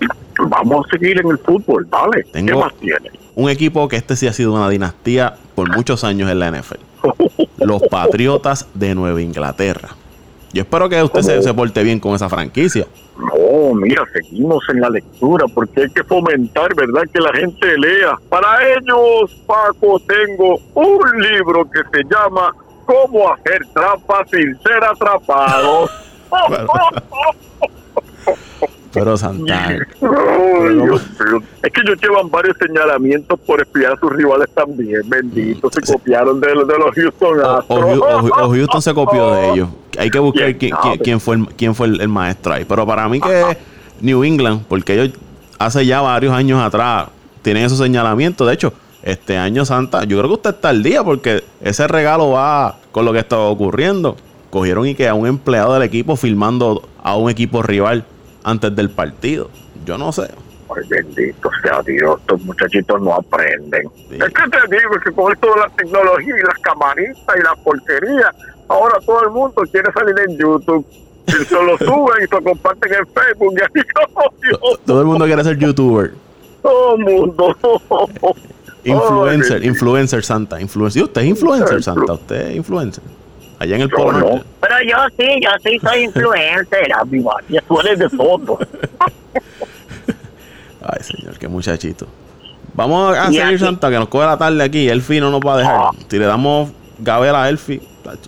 Vamos 0.49 0.87
a 0.87 0.91
seguir 0.91 1.21
en 1.21 1.29
el 1.31 1.39
fútbol, 1.39 1.85
¿vale? 1.87 2.25
¿Qué 2.25 2.31
Tengo- 2.33 2.61
más 2.61 2.75
tiene? 2.77 3.11
Un 3.35 3.51
equipo 3.51 3.89
que 3.89 3.97
este 3.97 4.17
sí 4.17 4.27
ha 4.27 4.33
sido 4.33 4.53
una 4.53 4.69
dinastía 4.69 5.37
por 5.55 5.75
muchos 5.75 6.05
años 6.05 6.31
en 6.31 6.39
la 6.39 6.51
NFL. 6.51 6.81
Los 7.59 7.83
Patriotas 7.83 8.69
de 8.75 8.95
Nueva 8.95 9.21
Inglaterra. 9.21 9.91
Yo 10.53 10.63
espero 10.63 10.89
que 10.89 11.03
usted 11.03 11.23
se, 11.23 11.43
se 11.43 11.53
porte 11.53 11.83
bien 11.83 11.99
con 11.99 12.15
esa 12.15 12.29
franquicia. 12.29 12.87
No, 13.19 13.75
mira, 13.75 14.05
seguimos 14.13 14.63
en 14.69 14.81
la 14.81 14.91
lectura 14.91 15.47
porque 15.53 15.83
hay 15.83 15.91
que 15.91 16.05
fomentar, 16.05 16.75
¿verdad? 16.75 17.03
Que 17.13 17.21
la 17.21 17.33
gente 17.33 17.79
lea. 17.79 18.17
Para 18.29 18.59
ellos, 18.69 19.35
Paco, 19.47 20.01
tengo 20.01 20.61
un 20.75 21.21
libro 21.21 21.69
que 21.71 21.81
se 21.93 22.05
llama 22.05 22.55
Cómo 22.87 23.33
hacer 23.33 23.63
trampa 23.73 24.25
sin 24.31 24.57
ser 24.63 24.85
atrapado. 24.85 25.89
Pero 28.95 29.17
Santana. 29.17 29.69
Ay, 29.69 30.75
Dios 30.75 31.03
mío. 31.19 31.43
Es 31.63 31.73
que 31.73 31.81
ellos 31.81 31.97
llevan 32.01 32.31
varios 32.31 32.57
señalamientos 32.59 33.39
por 33.41 33.61
espiar 33.61 33.93
a 33.93 33.97
sus 33.99 34.13
rivales 34.13 34.49
también, 34.55 35.03
benditos. 35.09 35.73
Se 35.75 35.81
copiaron 35.93 36.41
de, 36.41 36.55
los- 36.55 36.69
de 36.69 36.79
los 36.79 36.95
Houston 36.95 37.41
Astros. 37.41 37.99
o 38.41 38.51
Houston 38.51 38.83
se 38.83 38.95
copió 38.95 39.33
de 39.33 39.51
ellos. 39.51 39.69
Hay 39.99 40.11
que 40.11 40.19
buscar 40.19 40.55
¿Quién 40.57 41.21
fue, 41.21 41.37
el, 41.37 41.47
quién 41.57 41.75
fue 41.75 41.87
el, 41.89 42.01
el 42.01 42.09
maestro 42.09 42.53
ahí. 42.55 42.65
Pero 42.65 42.87
para 42.87 43.09
mí 43.09 43.21
que 43.21 43.41
es 43.51 43.57
New 44.01 44.25
England, 44.25 44.63
porque 44.69 44.95
ellos 44.95 45.17
hace 45.59 45.85
ya 45.87 46.01
varios 46.01 46.33
años 46.35 46.61
atrás 46.63 47.09
tienen 47.43 47.65
esos 47.65 47.79
señalamientos. 47.79 48.47
De 48.47 48.55
hecho, 48.55 48.73
este 49.03 49.37
año 49.37 49.65
Santa, 49.65 50.05
yo 50.05 50.17
creo 50.19 50.29
que 50.31 50.35
usted 50.35 50.51
está 50.51 50.71
al 50.71 50.83
día 50.83 51.05
porque 51.05 51.45
ese 51.61 51.87
regalo 51.89 52.31
va 52.31 52.77
con 52.93 53.05
lo 53.05 53.13
que 53.13 53.19
estaba 53.21 53.45
ocurriendo. 53.45 54.17
Cogieron 54.51 54.87
y 54.87 54.95
que 54.95 55.09
a 55.09 55.15
un 55.15 55.27
empleado 55.27 55.75
del 55.75 55.83
equipo 55.83 56.17
filmando 56.17 56.89
a 57.03 57.17
un 57.17 57.29
equipo 57.31 57.63
rival 57.63 58.05
antes 58.45 58.75
del 58.77 58.91
partido. 58.91 59.51
Yo 59.85 59.99
no 59.99 60.13
sé. 60.13 60.29
Ay, 60.75 60.83
bendito 60.89 61.51
sea 61.63 61.83
Dios, 61.83 62.19
estos 62.21 62.41
muchachitos 62.43 63.01
no 63.03 63.15
aprenden. 63.15 63.89
Sí. 64.09 64.15
Es 64.17 64.33
que 64.33 64.51
te 64.51 64.77
digo 64.77 64.91
que 65.05 65.13
con 65.13 65.33
esto 65.33 65.47
de 65.55 65.61
la 65.61 65.69
tecnología 65.77 66.35
y 66.39 66.43
las 66.47 66.59
camaritas 66.61 67.37
y 67.39 67.43
la 67.43 67.55
porquería, 67.57 68.35
ahora 68.69 68.99
todo 69.05 69.23
el 69.25 69.31
mundo 69.31 69.63
quiere 69.71 69.93
salir 69.93 70.15
en 70.29 70.39
YouTube. 70.39 70.87
Y 71.27 71.33
se 71.33 71.55
lo 71.55 71.77
suben 71.79 72.25
y 72.25 72.27
se 72.29 72.35
lo 72.35 72.43
comparten 72.43 72.93
en 72.95 73.07
Facebook. 73.07 73.55
Y 73.59 73.63
así 73.63 73.87
Dios, 74.43 74.81
Todo 74.87 75.01
el 75.01 75.07
mundo 75.07 75.25
quiere 75.27 75.45
ser 75.45 75.59
youtuber. 75.59 76.13
todo 76.63 76.97
el 76.97 77.05
mundo. 77.05 77.57
Influencer, 78.85 79.65
influencer 79.65 80.25
Santa. 80.25 80.61
Influencer. 80.61 81.01
¿Y 81.01 81.05
usted 81.05 81.21
es 81.23 81.27
influencer 81.29 81.83
Santa? 81.83 82.13
¿Usted 82.15 82.51
es 82.51 82.57
influencer? 82.57 83.03
Allá 83.59 83.77
en 83.77 83.83
el 83.83 83.91
Polo 83.91 84.13
no. 84.13 84.45
Pero 84.61 84.75
yo 84.87 84.97
sí, 85.17 85.41
yo 85.43 85.51
sí 85.63 85.79
soy 85.79 86.05
influencer. 86.05 86.83
Mira, 86.83 87.05
mi 87.05 87.21
madre, 87.21 87.63
tú 87.67 87.81
eres 87.81 87.99
de 87.99 88.09
fondo. 88.11 88.59
Ay, 90.83 91.03
señor, 91.03 91.39
qué 91.39 91.49
muchachito. 91.49 92.07
Vamos 92.75 93.17
a 93.17 93.27
seguir, 93.27 93.59
Santa, 93.59 93.89
que 93.89 93.97
nos 93.97 94.09
coge 94.09 94.27
la 94.27 94.37
tarde 94.37 94.63
aquí. 94.63 94.89
Elfi 94.89 95.21
no 95.21 95.31
nos 95.31 95.41
va 95.41 95.55
a 95.55 95.59
dejar. 95.59 95.77
Ah. 95.77 95.91
Si 96.09 96.19
le 96.19 96.27
damos 96.27 96.71
Gabel 96.99 97.35
a 97.35 97.49
Elfi, 97.49 97.81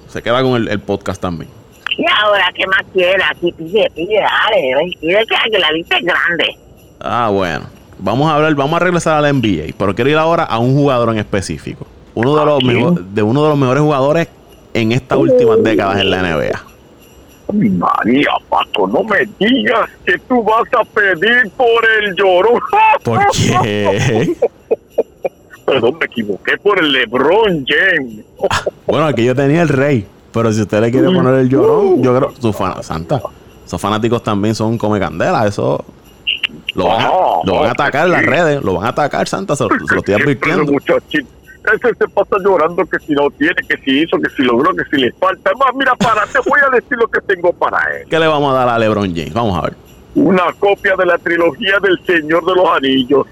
se 0.09 0.23
queda 0.23 0.43
con 0.43 0.55
el, 0.55 0.69
el 0.69 0.81
podcast 0.81 1.21
también. 1.21 1.51
Y 1.99 2.05
ahora, 2.23 2.51
¿qué 2.55 2.67
más 2.67 2.85
quiera? 2.93 3.31
Aquí 3.31 3.53
pide, 3.53 3.91
pide, 3.95 4.21
dale. 4.21 4.97
Pide 5.01 5.25
que, 5.51 5.59
la 5.59 5.71
lista 5.73 5.97
es 5.97 6.05
grande. 6.05 6.57
Ah, 7.01 7.31
bueno. 7.33 7.67
Vamos 7.99 8.31
a 8.31 8.37
hablar, 8.37 8.55
vamos 8.55 8.77
a 8.77 8.85
regresar 8.85 9.17
a 9.17 9.21
la 9.23 9.33
NBA, 9.33 9.75
pero 9.79 9.95
quiero 9.95 10.11
ir 10.11 10.19
ahora 10.19 10.45
a 10.45 10.59
un 10.59 10.75
jugador 10.75 11.09
en 11.11 11.19
específico. 11.19 11.87
Uno 12.15 12.37
de 12.37 12.45
los, 12.45 13.15
de 13.15 13.23
uno 13.23 13.43
de 13.43 13.49
los 13.49 13.59
mejores 13.59 13.83
jugadores 13.83 14.29
en 14.75 14.93
estas 14.93 15.19
últimas 15.19 15.63
décadas 15.63 16.01
en 16.01 16.11
la 16.11 16.23
NBA. 16.23 16.63
María, 17.53 18.31
Paco, 18.49 18.89
no 18.89 19.05
me 19.05 19.19
digas 19.39 19.89
que 20.05 20.19
tú 20.29 20.43
vas 20.43 20.65
a 20.79 20.85
pedir 20.85 21.49
por 21.57 21.85
el 22.03 22.15
llorón. 22.17 22.61
¿Por 23.05 23.21
qué? 23.63 24.37
Perdón, 25.65 25.97
me 25.99 26.07
equivoqué 26.07 26.57
por 26.59 26.79
el 26.79 26.93
LeBron 26.93 27.65
James. 27.67 28.25
Bueno, 28.87 29.07
aquí 29.07 29.25
yo 29.25 29.35
tenía 29.35 29.63
el 29.63 29.69
rey, 29.69 30.07
pero 30.33 30.53
si 30.53 30.61
usted 30.63 30.81
le 30.81 30.91
quiere 30.93 31.07
poner 31.11 31.35
el 31.35 31.49
llorón, 31.49 32.01
yo 32.03 32.17
creo, 32.17 32.33
su 32.41 32.53
fan- 32.53 32.81
Santa, 32.85 33.21
esos 33.65 33.81
fanáticos 33.81 34.23
también 34.23 34.55
son 34.55 34.79
come 34.79 35.01
candela, 35.01 35.45
eso 35.47 35.85
lo 36.75 36.87
van 36.87 37.01
a, 37.07 37.11
lo 37.45 37.55
van 37.61 37.67
a 37.69 37.71
atacar 37.73 38.07
en 38.07 38.13
las 38.13 38.25
redes, 38.25 38.63
lo 38.63 38.75
van 38.75 38.87
a 38.87 38.89
atacar, 38.91 39.27
Santa, 39.27 39.57
se 39.57 39.65
lo, 39.65 39.71
se 39.71 39.95
lo 39.95 39.99
estoy 40.01 40.15
advirtiendo. 40.23 40.63
los 40.63 40.71
muchachitos. 40.73 41.29
Ese 41.75 41.95
se 41.95 42.09
pasa 42.09 42.37
llorando 42.45 42.85
que 42.87 42.99
si 43.01 43.13
no 43.13 43.29
tiene, 43.31 43.55
que 43.69 43.77
si 43.79 44.03
hizo, 44.03 44.19
que 44.19 44.31
si 44.31 44.43
logró, 44.43 44.75
que 44.75 44.85
si 44.91 44.97
le 44.97 45.13
falta. 45.13 45.51
Más, 45.59 45.75
mira, 45.75 45.95
para, 45.97 46.27
te 46.27 46.39
voy 46.39 46.61
a 46.65 46.71
decir 46.71 46.97
lo 46.97 47.09
que 47.09 47.21
tengo 47.23 47.53
para 47.53 47.79
él. 47.97 48.07
¿Qué 48.09 48.19
le 48.19 48.27
vamos 48.27 48.53
a 48.53 48.59
dar 48.59 48.69
a 48.69 48.79
LeBron 48.79 49.15
James? 49.15 49.33
Vamos 49.35 49.59
a 49.59 49.63
ver. 49.63 49.75
Una 50.15 50.53
copia 50.59 50.95
de 50.97 51.07
la 51.07 51.19
trilogía 51.19 51.79
del 51.83 51.99
Señor 52.07 52.45
de 52.45 52.55
los 52.55 52.69
Anillos. 52.69 53.27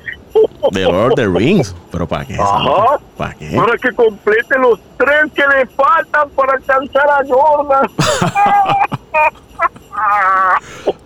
The 0.73 0.83
Lord 0.85 1.13
of 1.13 1.15
the 1.15 1.29
Rings. 1.29 1.75
¿Pero 1.93 2.09
para 2.09 2.25
qué? 2.25 2.35
Ajá. 2.35 2.99
¿Para 3.17 3.35
qué? 3.35 3.53
Para 3.55 3.79
que 3.79 3.93
complete 3.93 4.59
los 4.59 4.81
tres 4.99 5.33
que 5.33 5.43
le 5.47 5.67
faltan 5.67 6.29
para 6.31 6.55
alcanzar 6.55 7.09
a 7.09 7.21
Jordan. 7.27 7.89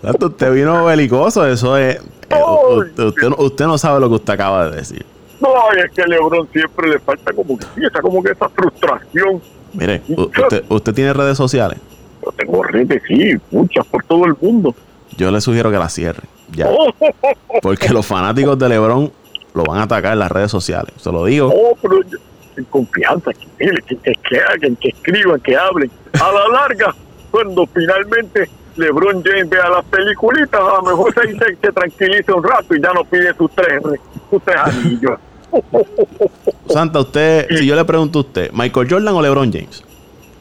Usted 0.20 0.52
vino 0.52 0.84
belicoso, 0.86 1.46
eso 1.46 1.76
es... 1.76 1.96
eh, 2.30 3.32
usted 3.36 3.66
no 3.66 3.76
sabe 3.76 4.00
lo 4.00 4.08
que 4.08 4.14
usted 4.14 4.32
acaba 4.32 4.70
de 4.70 4.76
decir. 4.76 5.04
No, 5.40 5.48
es 5.72 5.90
que 5.92 6.02
LeBron 6.06 6.48
siempre 6.52 6.88
le 6.90 6.98
falta 6.98 7.32
como 7.32 7.56
que 7.58 7.64
esa 7.86 8.00
como 8.00 8.22
que 8.22 8.32
esa 8.32 8.48
frustración. 8.48 9.40
Mire, 9.72 10.02
usted, 10.08 10.64
usted 10.68 10.94
tiene 10.94 11.12
redes 11.12 11.36
sociales. 11.36 11.78
Yo 12.24 12.32
tengo 12.32 12.62
redes, 12.64 13.02
sí, 13.06 13.34
muchas 13.50 13.86
por 13.86 14.02
todo 14.04 14.24
el 14.24 14.34
mundo. 14.40 14.74
Yo 15.16 15.30
le 15.30 15.40
sugiero 15.40 15.70
que 15.70 15.78
la 15.78 15.88
cierre. 15.88 16.22
Ya. 16.52 16.66
Oh, 16.68 16.92
Porque 17.62 17.88
los 17.90 18.06
fanáticos 18.06 18.58
de 18.58 18.68
LeBron 18.68 19.12
lo 19.54 19.64
van 19.64 19.78
a 19.78 19.82
atacar 19.84 20.12
en 20.14 20.18
las 20.20 20.30
redes 20.32 20.50
sociales. 20.50 20.92
Se 20.96 21.10
lo 21.12 21.24
digo. 21.24 21.52
oh, 21.54 21.76
pero 21.80 22.02
yo- 22.02 22.18
en 22.56 22.64
confianza, 22.64 23.30
que, 23.32 23.46
que, 23.86 23.96
que 24.28 24.40
hagan, 24.40 24.74
que 24.76 24.88
escriban, 24.88 25.38
que 25.40 25.56
hablen. 25.56 25.88
A 26.20 26.32
la 26.32 26.48
larga, 26.48 26.92
cuando 27.30 27.64
finalmente 27.66 28.50
LeBron 28.74 29.22
James 29.22 29.48
vea 29.48 29.68
las 29.68 29.84
peliculitas, 29.84 30.60
a 30.60 30.76
lo 30.78 30.82
mejor 30.82 31.14
se, 31.14 31.32
se, 31.38 31.54
se 31.56 31.72
tranquiliza 31.72 32.34
un 32.34 32.42
rato 32.42 32.74
y 32.74 32.82
ya 32.82 32.92
no 32.92 33.04
pide 33.04 33.32
sus 33.34 33.48
tres, 33.52 33.80
sus 34.28 34.42
tres 34.42 34.56
anillos. 34.56 35.20
Santa, 36.68 37.00
usted, 37.00 37.46
si 37.56 37.66
yo 37.66 37.74
le 37.76 37.84
pregunto 37.84 38.18
a 38.18 38.22
usted, 38.22 38.50
¿Michael 38.52 38.86
Jordan 38.90 39.14
o 39.14 39.22
LeBron 39.22 39.52
James? 39.52 39.82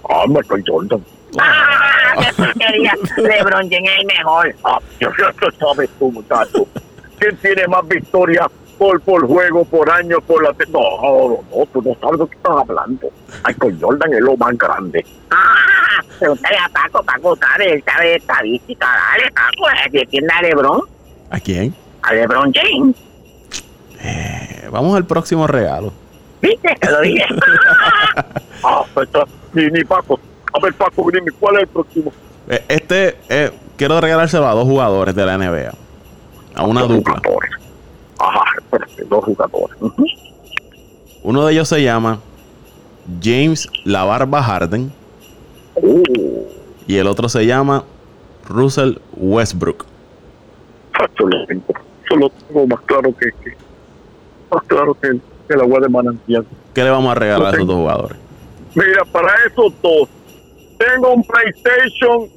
Ah, 0.10 0.24
Michael 0.28 0.64
Jordan. 0.68 1.04
¡Ah! 1.40 2.14
¡Qué 2.20 2.34
porquería! 2.34 2.94
LeBron 3.18 3.70
James 3.70 3.90
es 3.94 4.00
el 4.00 4.06
mejor. 4.06 4.56
Ah, 4.64 4.80
yo 5.00 5.10
ya 5.18 5.34
lo 5.40 5.52
sabes 5.52 5.90
tú, 6.00 6.12
muchacho. 6.12 6.68
¿Quién 7.20 7.36
tiene 7.38 7.68
más 7.68 7.88
victorias 7.88 8.48
por, 8.78 9.02
por 9.02 9.26
juego, 9.28 9.66
por 9.66 9.90
año, 9.90 10.20
por 10.22 10.44
la... 10.44 10.54
te- 10.54 10.66
No, 10.68 10.80
no, 11.02 11.40
no, 11.56 11.66
tú 11.74 11.82
no 11.82 11.96
sabes 12.00 12.20
de 12.20 12.28
qué 12.28 12.36
estás 12.36 12.54
hablando. 12.68 13.10
Michael 13.46 13.78
Jordan 13.82 14.14
es 14.14 14.22
lo 14.22 14.38
más 14.38 14.58
grande. 14.58 15.06
¡Ah! 15.32 16.04
Pregúntale 16.20 16.58
a 16.58 16.70
Paco, 16.70 17.04
Paco 17.04 17.36
sabe, 17.38 17.74
él 17.74 17.84
sabe 17.86 18.10
de 18.10 18.16
estadística. 18.16 18.88
Dale, 18.88 19.32
Paco, 19.32 19.68
¿defiende 19.92 20.34
a 20.34 20.42
LeBron? 20.42 20.82
¿A 21.32 21.40
quién? 21.40 21.76
A 22.04 22.14
LeBron 22.14 22.54
James. 22.54 22.96
Vamos 24.70 24.96
al 24.96 25.06
próximo 25.06 25.48
regalo. 25.48 25.92
¿Viste? 26.42 26.76
Te 26.80 26.92
lo 26.92 27.02
dije. 27.02 27.24
Ah, 28.64 28.84
pues, 28.94 29.10
ah, 29.16 29.24
ni, 29.54 29.68
ni 29.72 29.84
Paco. 29.84 30.20
A 30.54 30.60
ver, 30.64 30.74
Paco, 30.74 31.10
dime, 31.12 31.32
¿cuál 31.40 31.56
es 31.56 31.62
el 31.62 31.68
próximo? 31.68 32.12
Eh, 32.50 32.64
Este, 32.68 33.18
eh, 33.30 33.52
quiero 33.78 34.00
regalárselo 34.02 34.48
a 34.48 34.54
dos 34.54 34.66
jugadores 34.66 35.16
de 35.16 35.26
la 35.26 35.38
NBA. 35.38 35.72
A 36.56 36.64
una 36.66 36.82
Dos 36.82 36.90
dupla. 36.90 37.16
jugadores. 37.24 37.52
Ajá, 38.20 38.42
espérate, 38.58 39.04
dos 39.06 39.24
jugadores. 39.26 39.78
Uno 41.24 41.46
de 41.46 41.54
ellos 41.54 41.68
se 41.68 41.84
llama 41.84 42.20
James 43.22 43.68
La 43.84 44.04
Barba 44.06 44.42
Harden 44.44 44.92
Oh, 45.76 46.02
y 46.88 46.98
el 46.98 47.06
otro 47.08 47.30
se 47.30 47.46
llama 47.46 47.84
Russell 48.48 48.98
Westbrook. 49.16 49.86
Yo 51.20 51.28
lo 51.28 51.46
tengo. 51.46 51.64
Yo 52.10 52.16
lo 52.16 52.30
tengo 52.30 52.66
más 52.68 52.80
claro 52.82 53.14
que, 53.16 53.30
que- 53.44 53.58
más 54.52 54.64
claro 54.68 54.94
que 54.96 55.20
que 55.48 55.54
el 55.54 55.62
agua 55.62 55.80
de 55.80 55.90
manantial. 55.90 56.46
¿Qué 56.74 56.84
le 56.84 56.90
vamos 56.90 57.12
a 57.12 57.16
regalar 57.16 57.54
a 57.54 57.56
esos 57.56 57.68
dos 57.68 57.76
jugadores? 57.78 58.18
Mira, 58.76 59.06
para 59.06 59.34
esos 59.46 59.74
dos, 59.82 60.10
tengo 60.78 61.14
un 61.14 61.24
PlayStation 61.24 62.30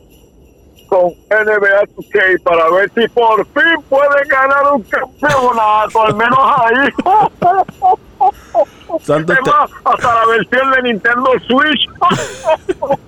con 0.89 1.11
NBA 1.29 1.83
2K 1.97 2.43
para 2.43 2.71
ver 2.71 2.91
si 2.95 3.07
por 3.09 3.47
fin 3.47 3.83
pueden 3.89 4.29
ganar 4.29 4.73
un 4.73 4.83
campeonato, 4.83 6.03
al 6.03 6.15
menos 6.17 6.39
ahí. 6.39 6.89
Santo, 9.03 9.33
Es 9.33 9.39
usted, 9.39 9.53
más, 9.53 9.71
hasta 9.85 10.15
la 10.15 10.27
versión 10.27 10.71
de 10.73 10.83
Nintendo 10.83 11.31
Switch. 11.47 11.89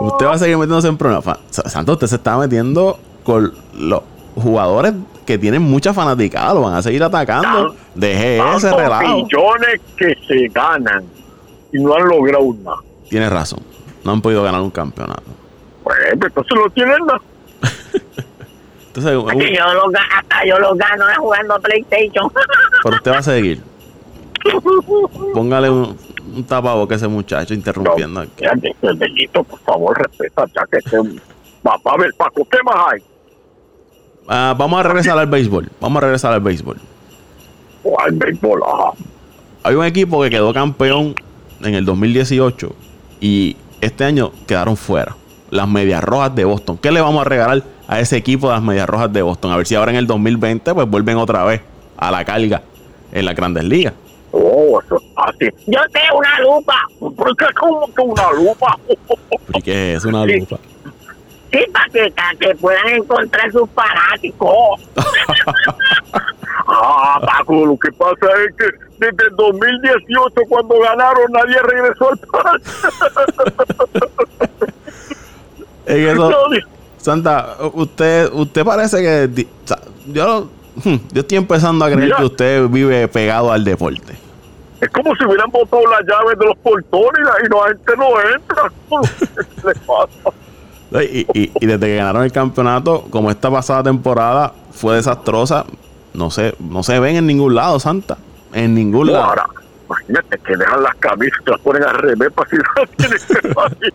usted 0.00 0.26
va 0.26 0.32
a 0.32 0.38
seguir 0.38 0.56
metiéndose 0.58 0.88
en 0.88 0.98
problemas. 0.98 1.38
Santo, 1.50 1.92
usted 1.92 2.06
se 2.06 2.16
está 2.16 2.36
metiendo 2.36 2.98
con 3.24 3.54
los 3.74 4.02
jugadores 4.36 4.92
que 5.24 5.38
tienen 5.38 5.62
mucha 5.62 5.92
fanaticada. 5.92 6.54
Lo 6.54 6.62
van 6.62 6.74
a 6.74 6.82
seguir 6.82 7.02
atacando. 7.02 7.74
Deje 7.94 8.38
ese 8.56 8.74
relajo. 8.74 9.16
millones 9.16 9.80
que 9.96 10.16
se 10.26 10.48
ganan 10.48 11.04
y 11.72 11.78
no 11.78 11.94
han 11.94 12.06
logrado 12.06 12.54
nada. 12.62 12.78
Tienes 13.08 13.30
razón. 13.30 13.60
No 14.04 14.12
han 14.12 14.20
podido 14.20 14.42
ganar 14.42 14.60
un 14.60 14.70
campeonato. 14.70 15.22
Pues 15.82 15.96
entonces 16.12 16.52
no 16.54 16.70
tienen 16.70 16.98
nada. 17.06 17.20
Entonces, 18.94 19.38
Que 19.38 19.54
yo 19.54 19.74
lo, 19.74 19.98
hasta 20.16 20.46
yo 20.46 20.58
lo 20.58 20.74
gano 20.74 21.06
eh, 21.10 21.14
jugando 21.18 21.60
PlayStation. 21.60 22.32
pero 22.82 22.96
usted 22.96 23.12
va 23.12 23.18
a 23.18 23.22
seguir. 23.22 23.62
Póngale 25.34 25.68
un, 25.68 25.98
un 26.34 26.44
tapabocas 26.44 26.94
a 27.02 27.04
ese 27.04 27.08
muchacho 27.08 27.52
interrumpiendo. 27.52 28.20
aquí. 28.20 28.32
Fíjate, 28.38 28.74
bendito, 28.94 29.44
por 29.44 29.58
favor, 29.60 29.98
respeta 29.98 30.46
ya 30.54 30.66
que 30.70 30.78
este... 30.78 30.98
Va, 30.98 31.76
va 31.86 31.92
a 31.92 31.96
ver, 31.98 32.10
Paco, 32.16 32.46
¿qué 32.50 32.58
más 32.64 32.92
hay? 32.92 33.02
Ah, 34.28 34.54
vamos 34.56 34.80
a 34.80 34.82
regresar 34.82 35.18
al 35.18 35.26
béisbol. 35.26 35.70
Vamos 35.80 35.98
a 35.98 36.00
regresar 36.06 36.32
al 36.32 36.40
béisbol. 36.40 36.76
O 37.84 38.00
al 38.00 38.12
béisbol, 38.12 38.60
ajá. 38.66 38.92
Hay 39.62 39.74
un 39.74 39.84
equipo 39.84 40.22
que 40.22 40.30
quedó 40.30 40.52
campeón 40.52 41.14
en 41.62 41.74
el 41.74 41.84
2018 41.84 42.74
y 43.20 43.56
este 43.80 44.04
año 44.04 44.32
quedaron 44.46 44.76
fuera. 44.76 45.16
Las 45.50 45.68
Medias 45.68 46.02
Rojas 46.02 46.34
de 46.34 46.44
Boston. 46.44 46.78
¿Qué 46.78 46.90
le 46.90 47.00
vamos 47.00 47.20
a 47.20 47.28
regalar 47.28 47.62
a 47.86 48.00
ese 48.00 48.16
equipo 48.16 48.48
de 48.48 48.54
las 48.54 48.62
Medias 48.62 48.88
Rojas 48.88 49.12
de 49.12 49.22
Boston? 49.22 49.52
A 49.52 49.56
ver 49.56 49.66
si 49.66 49.76
ahora 49.76 49.92
en 49.92 49.98
el 49.98 50.06
2020 50.06 50.74
pues 50.74 50.88
vuelven 50.88 51.16
otra 51.18 51.44
vez 51.44 51.62
a 51.96 52.10
la 52.10 52.24
carga 52.24 52.62
en 53.12 53.24
las 53.24 53.34
grandes 53.36 53.64
ligas. 53.64 53.94
Oh, 54.32 54.80
eso 54.84 54.96
es 54.96 55.02
fácil. 55.14 55.54
Yo 55.66 55.78
tengo 55.92 56.18
una 56.18 56.40
lupa. 56.40 56.74
¿Por 56.98 57.36
qué 57.36 57.46
como 57.58 57.86
que 57.94 58.02
una 58.02 58.32
lupa? 58.32 58.78
¿Y 59.54 59.62
qué 59.62 59.94
es 59.94 60.04
una 60.04 60.26
lupa? 60.26 60.58
Sí, 61.56 61.64
para 61.72 61.88
que, 61.88 62.10
para 62.10 62.34
que 62.38 62.54
puedan 62.56 62.88
encontrar 62.88 63.50
sus 63.52 63.68
fanáticos. 63.70 64.80
Ah, 66.68 67.20
Paco, 67.24 67.64
lo 67.64 67.76
que 67.76 67.92
pasa 67.92 68.26
es 68.44 68.56
que 68.56 68.64
desde 68.98 69.28
el 69.30 69.36
2018, 69.36 70.34
cuando 70.48 70.80
ganaron, 70.80 71.30
nadie 71.30 71.56
regresó 71.62 72.10
al 72.10 72.18
parque. 72.18 72.70
En 75.86 76.08
eso-. 76.08 76.32
Santa, 76.96 77.56
usted, 77.72 78.32
usted 78.32 78.64
parece 78.64 79.00
que 79.00 79.28
di- 79.28 79.48
o 79.64 79.68
sea, 79.68 79.78
yo, 80.06 80.48
yo 81.12 81.20
estoy 81.20 81.38
empezando 81.38 81.84
a 81.84 81.88
creer 81.88 82.04
Mira. 82.06 82.16
que 82.16 82.24
usted 82.24 82.66
vive 82.68 83.06
pegado 83.06 83.52
al 83.52 83.64
deporte. 83.64 84.16
Es 84.80 84.90
como 84.90 85.14
si 85.14 85.24
hubieran 85.24 85.48
botado 85.52 85.82
las 85.86 86.00
llaves 86.00 86.36
de 86.36 86.46
los 86.46 86.56
portones 86.58 87.20
y 87.20 87.22
la, 87.22 87.34
y 87.44 87.48
la 87.48 87.68
gente 87.68 87.96
no 87.96 88.20
entra. 88.34 88.72
¿Qué 89.62 89.68
le 89.68 89.74
pasa? 89.86 90.36
Y, 90.92 91.26
y- 91.34 91.52
y 91.60 91.66
desde 91.66 91.86
que 91.86 91.96
ganaron 91.96 92.22
el 92.22 92.32
campeonato, 92.32 93.06
como 93.10 93.30
esta 93.30 93.50
pasada 93.50 93.82
temporada 93.82 94.52
fue 94.72 94.96
desastrosa, 94.96 95.64
no 96.14 96.30
sé, 96.30 96.54
no 96.60 96.82
se 96.82 96.98
ven 97.00 97.16
en 97.16 97.26
ningún 97.26 97.54
lado, 97.54 97.78
Santa. 97.80 98.16
En 98.52 98.74
ningún 98.74 99.12
lado. 99.12 99.24
Ahora, 99.24 99.46
imagínate 99.86 100.38
que 100.38 100.56
dejan 100.56 100.82
las 100.82 100.94
camisas 100.96 101.38
y 101.46 101.50
las 101.50 101.60
ponen 101.60 101.82
al 101.82 101.94
revés 101.96 102.30
para 102.32 102.48
si 102.50 102.56
no 102.56 102.64
tienen. 102.96 103.18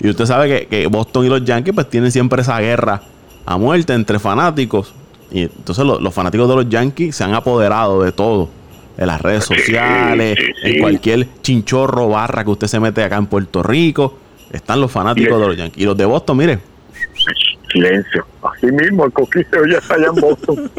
Y 0.00 0.10
usted 0.10 0.26
sabe 0.26 0.48
que, 0.48 0.66
que 0.66 0.86
Boston 0.88 1.24
y 1.24 1.28
los 1.28 1.44
Yankees 1.44 1.72
pues 1.74 1.88
tienen 1.88 2.10
siempre 2.10 2.42
esa 2.42 2.58
guerra 2.58 3.00
a 3.46 3.56
muerte 3.56 3.92
entre 3.94 4.18
fanáticos. 4.18 4.92
Y 5.30 5.42
entonces 5.42 5.84
lo- 5.84 6.00
los 6.00 6.12
fanáticos 6.12 6.48
de 6.48 6.56
los 6.56 6.68
Yankees 6.68 7.14
se 7.16 7.24
han 7.24 7.32
apoderado 7.32 8.02
de 8.02 8.12
todo. 8.12 8.48
De 8.96 9.06
las 9.06 9.20
redes 9.22 9.44
Sí, 9.46 9.54
sociales, 9.56 10.36
sí, 10.38 10.52
en 10.70 10.80
cualquier 10.80 11.28
chinchorro 11.42 12.08
barra 12.08 12.44
que 12.44 12.50
usted 12.50 12.66
se 12.66 12.78
mete 12.80 13.02
acá 13.02 13.16
en 13.16 13.26
Puerto 13.26 13.62
Rico. 13.62 14.18
Están 14.54 14.80
los 14.80 14.90
fanáticos 14.92 15.40
de 15.40 15.46
los 15.48 15.56
Yankees. 15.56 15.82
Y 15.82 15.84
los 15.86 15.96
de 15.96 16.04
Boston, 16.04 16.36
mire, 16.36 16.58
Silencio. 17.72 18.24
Así 18.42 18.66
mismo, 18.66 19.04
el 19.04 19.12
coquiseo 19.12 19.66
ya 19.66 19.78
está 19.78 19.94
allá 19.94 20.06
en 20.06 20.14
Boston. 20.20 20.70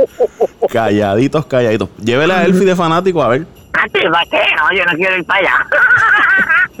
calladitos, 0.72 1.44
calladitos. 1.46 1.88
Llévele 2.02 2.32
a 2.32 2.44
Elfie 2.46 2.64
de 2.64 2.74
fanático 2.76 3.22
a 3.22 3.28
ver. 3.28 3.46
Antes, 3.74 4.02
¿para 4.10 4.24
qué? 4.24 4.38
No, 4.56 4.76
yo 4.76 4.84
no 4.86 4.92
quiero 4.96 5.16
ir 5.18 5.24
para 5.24 5.40
allá. 5.40 5.66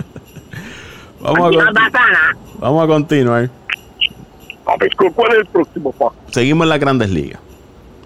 Vamos 1.20 1.54
a, 1.54 1.70
vamos 2.58 2.82
a 2.84 2.86
continuar. 2.86 3.50
A 4.64 4.76
ver, 4.78 4.96
¿cu- 4.96 5.12
¿cuál 5.12 5.32
es 5.32 5.38
el 5.40 5.46
próximo 5.48 5.92
paso? 5.92 6.14
Seguimos 6.30 6.64
en 6.64 6.68
las 6.70 6.80
grandes 6.80 7.10
ligas. 7.10 7.38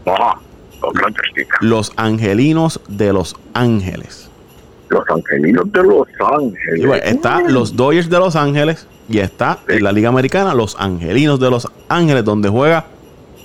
Ah, 0.07 0.37
los 0.83 0.93
grandes 0.93 1.23
ligas. 1.37 1.59
Los 1.61 1.93
angelinos 1.97 2.81
de 2.89 3.13
Los 3.13 3.37
Ángeles. 3.55 4.29
Los 4.95 5.09
angelinos 5.09 5.71
de 5.73 5.83
Los 5.83 6.07
Ángeles. 6.21 6.87
Bueno, 6.87 7.03
está 7.05 7.41
los 7.43 7.75
Dodgers 7.77 8.09
de 8.09 8.19
Los 8.19 8.37
Ángeles 8.37 8.87
y 9.09 9.19
está 9.19 9.59
en 9.69 9.83
la 9.85 9.93
Liga 9.93 10.09
Americana 10.09 10.55
los 10.55 10.77
Angelinos 10.79 11.39
de 11.41 11.51
Los 11.51 11.69
Ángeles, 11.89 12.25
donde 12.25 12.49
juega 12.49 12.87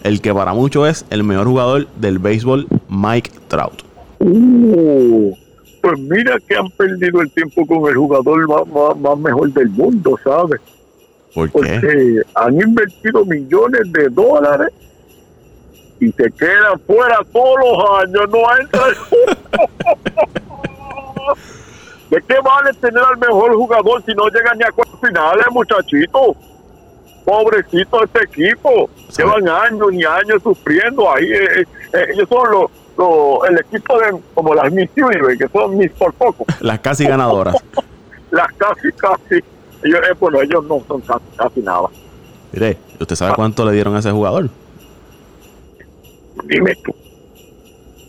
el 0.04 0.22
que 0.22 0.34
para 0.34 0.54
muchos 0.54 0.88
es 0.88 1.06
el 1.10 1.24
mejor 1.24 1.48
jugador 1.48 1.88
del 2.00 2.20
béisbol, 2.20 2.68
Mike 2.88 3.32
Trout. 3.50 3.82
Uh, 4.20 5.34
pues 5.82 6.00
mira 6.00 6.38
que 6.48 6.56
han 6.56 6.70
perdido 6.72 7.22
el 7.22 7.32
tiempo 7.32 7.66
con 7.66 7.90
el 7.90 7.96
jugador 7.98 8.48
más, 8.48 8.68
más- 8.68 8.98
más 8.98 9.18
mejor 9.18 9.52
del 9.54 9.70
mundo, 9.70 10.18
¿sabes? 10.24 10.62
¿Por 11.34 11.48
qué? 11.50 11.52
Porque 11.52 12.22
han 12.36 12.54
invertido 12.56 13.26
millones 13.26 13.82
de 13.92 14.10
dólares 14.10 14.70
y 16.00 16.08
se 16.14 16.32
quedan 16.32 16.80
fuera 16.88 17.20
todos 17.34 17.56
los 17.60 18.02
años, 18.02 18.30
no 18.32 18.40
entra 18.62 18.82
¿De 22.10 22.22
qué 22.28 22.36
vale 22.44 22.74
tener 22.82 23.04
al 23.04 23.18
mejor 23.18 23.54
jugador 23.56 24.04
si 24.06 24.14
no 24.14 24.28
llegan 24.30 24.58
ni 24.58 24.64
a 24.64 24.72
cuatro 24.72 24.98
finales, 24.98 25.46
muchachito? 25.52 26.36
Pobrecito 27.26 28.04
este 28.04 28.24
equipo. 28.24 28.90
¿Sabe? 29.10 29.30
Llevan 29.30 29.50
años 29.50 29.94
y 29.94 30.04
años 30.04 30.42
sufriendo 30.42 31.12
ahí. 31.14 31.26
eh, 31.32 31.62
eh, 31.94 32.06
ellos 32.14 32.28
son 32.30 32.52
los, 32.52 32.72
los- 32.98 33.50
el 33.50 33.60
equipo 33.60 34.00
de 34.00 34.20
como 34.34 34.56
las 34.56 34.72
Miss 34.72 34.90
Universe, 34.98 35.38
que 35.38 35.48
son 35.50 35.78
Miss 35.78 35.92
por 35.92 36.12
poco. 36.14 36.46
Las 36.62 36.80
casi 36.80 37.06
ganadoras. 37.06 37.56
Las 38.32 38.52
casi, 38.54 38.92
casi. 38.94 39.44
Ellos, 39.84 40.00
eh, 40.10 40.14
bueno, 40.20 40.42
ellos 40.42 40.64
no 40.66 40.84
son 40.88 41.02
casi, 41.02 41.24
casi 41.38 41.60
nada. 41.62 41.88
Mire, 42.52 42.78
¿usted 43.00 43.16
sabe 43.16 43.36
cuánto 43.36 43.64
le 43.66 43.72
dieron 43.74 43.96
a 43.96 44.00
ese 44.00 44.12
jugador? 44.12 44.50
Dime 46.46 46.76
tú. 46.84 46.94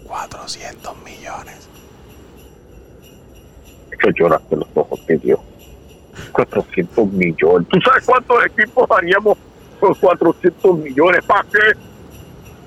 400 0.06 0.94
millones. 1.04 1.59
Que 4.00 4.10
lloraste 4.18 4.56
los 4.56 4.66
ojos 4.74 5.00
que 5.06 5.16
dio. 5.18 5.38
400 6.32 7.12
millones. 7.12 7.68
¿Tú 7.68 7.78
sabes 7.84 8.04
cuántos 8.04 8.36
equipos 8.46 8.90
haríamos 8.90 9.38
con 9.78 9.94
400 9.94 10.78
millones? 10.78 11.24
¿Para 11.24 11.42
qué? 11.44 11.58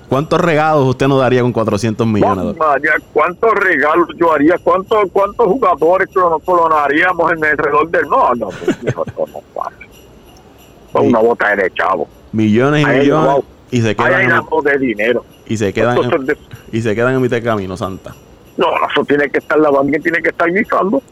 ¿Cuántos 0.08 0.40
regalos 0.40 0.84
usted 0.86 1.08
nos 1.08 1.20
daría 1.20 1.42
con 1.42 1.52
400 1.52 2.06
millones? 2.06 2.44
de 2.46 2.52
mía, 2.52 2.92
¿Cuántos 3.12 3.52
regalos 3.54 4.08
yo 4.16 4.32
haría? 4.32 4.56
¿Cuántos, 4.62 5.10
cuántos 5.12 5.46
jugadores 5.46 6.08
clon- 6.10 6.40
clonaríamos 6.44 7.32
en 7.32 7.44
alrededor 7.44 7.90
del.? 7.90 8.08
No, 8.08 8.34
no, 8.34 8.48
pues, 8.48 8.78
hijo, 8.88 9.04
no. 9.16 9.24
Es 9.26 11.00
Sí. 11.02 11.08
una 11.08 11.18
bota 11.18 11.56
de 11.56 11.70
chavo. 11.72 12.06
Millones 12.32 12.82
y 12.82 12.86
millones. 12.86 13.32
wow. 13.32 13.44
Y 13.70 13.80
se 13.82 13.96
quedan, 13.96 14.14
hay 14.14 14.24
en, 14.26 14.64
de 14.64 14.78
dinero. 14.78 15.24
y 15.46 15.56
se 15.56 15.72
quedan, 15.72 15.98
en- 15.98 16.26
de- 16.26 16.38
y 16.70 16.82
se 16.82 16.94
quedan 16.94 17.14
en 17.14 17.22
mitad 17.22 17.36
de 17.36 17.42
camino, 17.42 17.76
Santa. 17.76 18.14
No, 18.56 18.66
eso 18.90 19.04
tiene 19.04 19.30
que 19.30 19.38
estar 19.38 19.58
lavando, 19.58 19.90
¿quién 19.90 20.02
tiene 20.02 20.22
que 20.22 20.28
estar 20.30 20.52
guisando? 20.52 21.02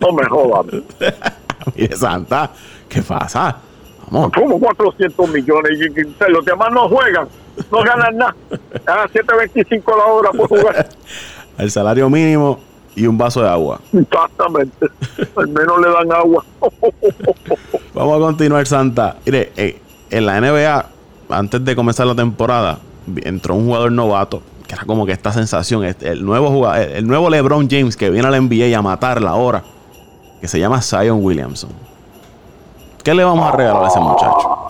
No 0.00 0.12
me 0.12 0.24
jodan. 0.24 0.84
Mire, 1.76 1.96
Santa, 1.96 2.50
¿qué 2.88 3.02
pasa? 3.02 3.56
Vamos. 4.10 4.32
Como 4.32 4.60
400 4.60 5.30
millones 5.30 5.72
y, 5.80 6.30
los 6.30 6.44
demás 6.44 6.70
no 6.72 6.88
juegan, 6.88 7.28
no 7.70 7.82
ganan 7.82 8.16
nada. 8.16 8.34
A 8.86 9.08
7.25 9.08 9.96
la 9.96 10.04
hora 10.04 10.30
por 10.30 10.48
jugar. 10.48 10.88
El 11.58 11.70
salario 11.70 12.08
mínimo 12.10 12.60
y 12.94 13.06
un 13.06 13.16
vaso 13.18 13.42
de 13.42 13.48
agua. 13.48 13.80
Exactamente. 13.92 14.86
Al 15.36 15.48
menos 15.48 15.80
le 15.80 15.90
dan 15.90 16.12
agua. 16.12 16.44
Vamos 17.94 18.16
a 18.16 18.26
continuar, 18.26 18.66
Santa. 18.66 19.16
Mire, 19.24 19.52
eh, 19.56 19.80
en 20.10 20.26
la 20.26 20.40
NBA, 20.40 20.86
antes 21.30 21.64
de 21.64 21.74
comenzar 21.74 22.06
la 22.06 22.14
temporada, 22.14 22.78
entró 23.16 23.54
un 23.54 23.66
jugador 23.66 23.92
novato, 23.92 24.42
que 24.66 24.74
era 24.74 24.84
como 24.84 25.06
que 25.06 25.12
esta 25.12 25.32
sensación, 25.32 25.84
el 25.84 26.24
nuevo 26.24 26.50
jugador, 26.50 26.88
el, 26.88 27.06
nuevo 27.06 27.30
LeBron 27.30 27.68
James 27.70 27.96
que 27.96 28.10
viene 28.10 28.26
al 28.26 28.42
NBA 28.42 28.76
a 28.76 28.82
matarla 28.82 29.30
ahora, 29.30 29.62
que 30.40 30.48
se 30.48 30.58
llama 30.58 30.82
Zion 30.82 31.24
Williamson. 31.24 31.70
¿Qué 33.04 33.14
le 33.14 33.22
vamos 33.22 33.52
a 33.52 33.56
regalar 33.56 33.84
a 33.84 33.88
ese 33.88 34.00
muchacho? 34.00 34.68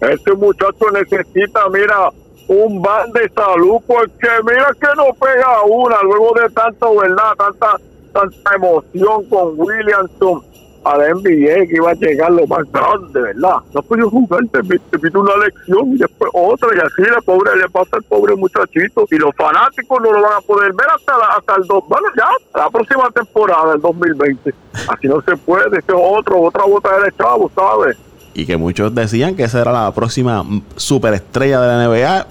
Este 0.00 0.32
muchacho 0.32 0.90
necesita, 0.92 1.68
mira, 1.68 2.10
un 2.48 2.80
ban 2.80 3.12
de 3.12 3.28
salud, 3.28 3.80
porque 3.86 4.28
mira 4.44 4.70
que 4.80 4.88
no 4.96 5.12
pega 5.14 5.62
una 5.64 6.02
luego 6.02 6.32
de 6.40 6.48
tanto, 6.50 6.96
¿verdad? 6.96 7.34
Tanta, 7.36 7.76
tanta 8.12 8.54
emoción 8.54 9.24
con 9.26 9.52
Williamson 9.56 10.51
a 10.84 10.96
la 10.98 11.08
NBA 11.14 11.66
que 11.68 11.76
iba 11.76 11.90
a 11.90 11.94
llegar 11.94 12.32
lo 12.32 12.46
más 12.46 12.64
grande, 12.72 13.20
¿verdad? 13.20 13.56
No 13.72 13.82
pudo 13.82 14.10
jugar, 14.10 14.40
te, 14.50 14.62
pi- 14.64 14.78
te 14.90 14.98
pide 14.98 15.16
una 15.18 15.36
lección 15.36 15.92
y 15.94 15.96
después 15.98 16.30
otra, 16.34 16.68
y 16.74 16.78
así 16.78 17.02
le, 17.02 17.22
pobre, 17.22 17.56
le 17.56 17.68
pasa 17.68 17.90
al 17.96 18.02
pobre 18.02 18.34
muchachito. 18.34 19.06
Y 19.10 19.16
los 19.16 19.34
fanáticos 19.36 20.00
no 20.02 20.12
lo 20.12 20.20
van 20.22 20.32
a 20.38 20.40
poder 20.40 20.72
ver 20.72 20.86
hasta, 20.94 21.16
la- 21.18 21.34
hasta 21.38 21.54
el 21.56 21.66
dos, 21.68 21.84
bueno, 21.88 22.08
ya, 22.16 22.26
la 22.60 22.68
próxima 22.70 23.08
temporada, 23.10 23.74
el 23.74 23.80
2020. 23.80 24.54
Así 24.88 25.06
no 25.06 25.20
se 25.22 25.36
puede, 25.36 25.66
este 25.78 25.92
es 25.92 25.98
otro, 26.00 26.40
otra 26.40 26.64
bota 26.64 26.98
de 27.00 27.12
chavo, 27.12 27.50
¿sabes? 27.54 27.96
Y 28.34 28.46
que 28.46 28.56
muchos 28.56 28.94
decían 28.94 29.36
que 29.36 29.44
esa 29.44 29.60
era 29.60 29.72
la 29.72 29.92
próxima 29.92 30.42
superestrella 30.76 31.60
de 31.60 31.66
la 31.68 31.86
NBA. 31.86 32.26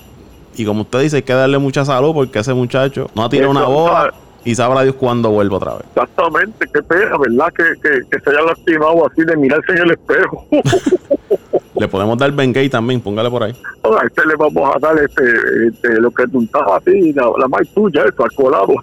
Y 0.57 0.65
como 0.65 0.81
usted 0.81 0.99
dice, 0.99 1.15
hay 1.17 1.21
que 1.23 1.33
darle 1.33 1.57
mucha 1.57 1.85
salud 1.85 2.13
porque 2.13 2.39
ese 2.39 2.53
muchacho 2.53 3.09
no 3.15 3.23
ha 3.23 3.29
tirado 3.29 3.51
una 3.51 3.63
bola. 3.63 4.13
Y 4.43 4.55
sabrá 4.55 4.81
Dios 4.83 4.95
cuándo 4.95 5.29
vuelva 5.29 5.57
otra 5.57 5.73
vez. 5.73 5.83
Exactamente, 5.95 6.65
qué 6.73 6.81
pena, 6.83 7.17
¿verdad? 7.17 7.53
Que, 7.53 7.63
que, 7.81 8.01
que 8.09 8.19
se 8.19 8.29
haya 8.29 8.41
lastimado 8.41 9.07
así 9.07 9.23
de 9.23 9.37
mirarse 9.37 9.71
en 9.71 9.77
el 9.77 9.91
espejo. 9.91 10.45
Le 11.75 11.87
podemos 11.87 12.17
dar 12.17 12.31
Bengay 12.31 12.69
también, 12.69 13.01
póngale 13.01 13.29
por 13.29 13.43
ahí. 13.43 13.55
A 13.83 14.05
este 14.05 14.25
le 14.27 14.35
vamos 14.35 14.75
a 14.75 14.79
dar 14.79 14.97
este, 14.99 15.23
este 15.67 15.99
lo 15.99 16.11
que 16.11 16.27
tú 16.27 16.43
estaba 16.43 16.77
así, 16.77 17.11
la, 17.13 17.31
la 17.39 17.47
más 17.47 17.67
tuya, 17.73 18.03
eso, 18.03 18.23
al 18.23 18.31
colado. 18.33 18.73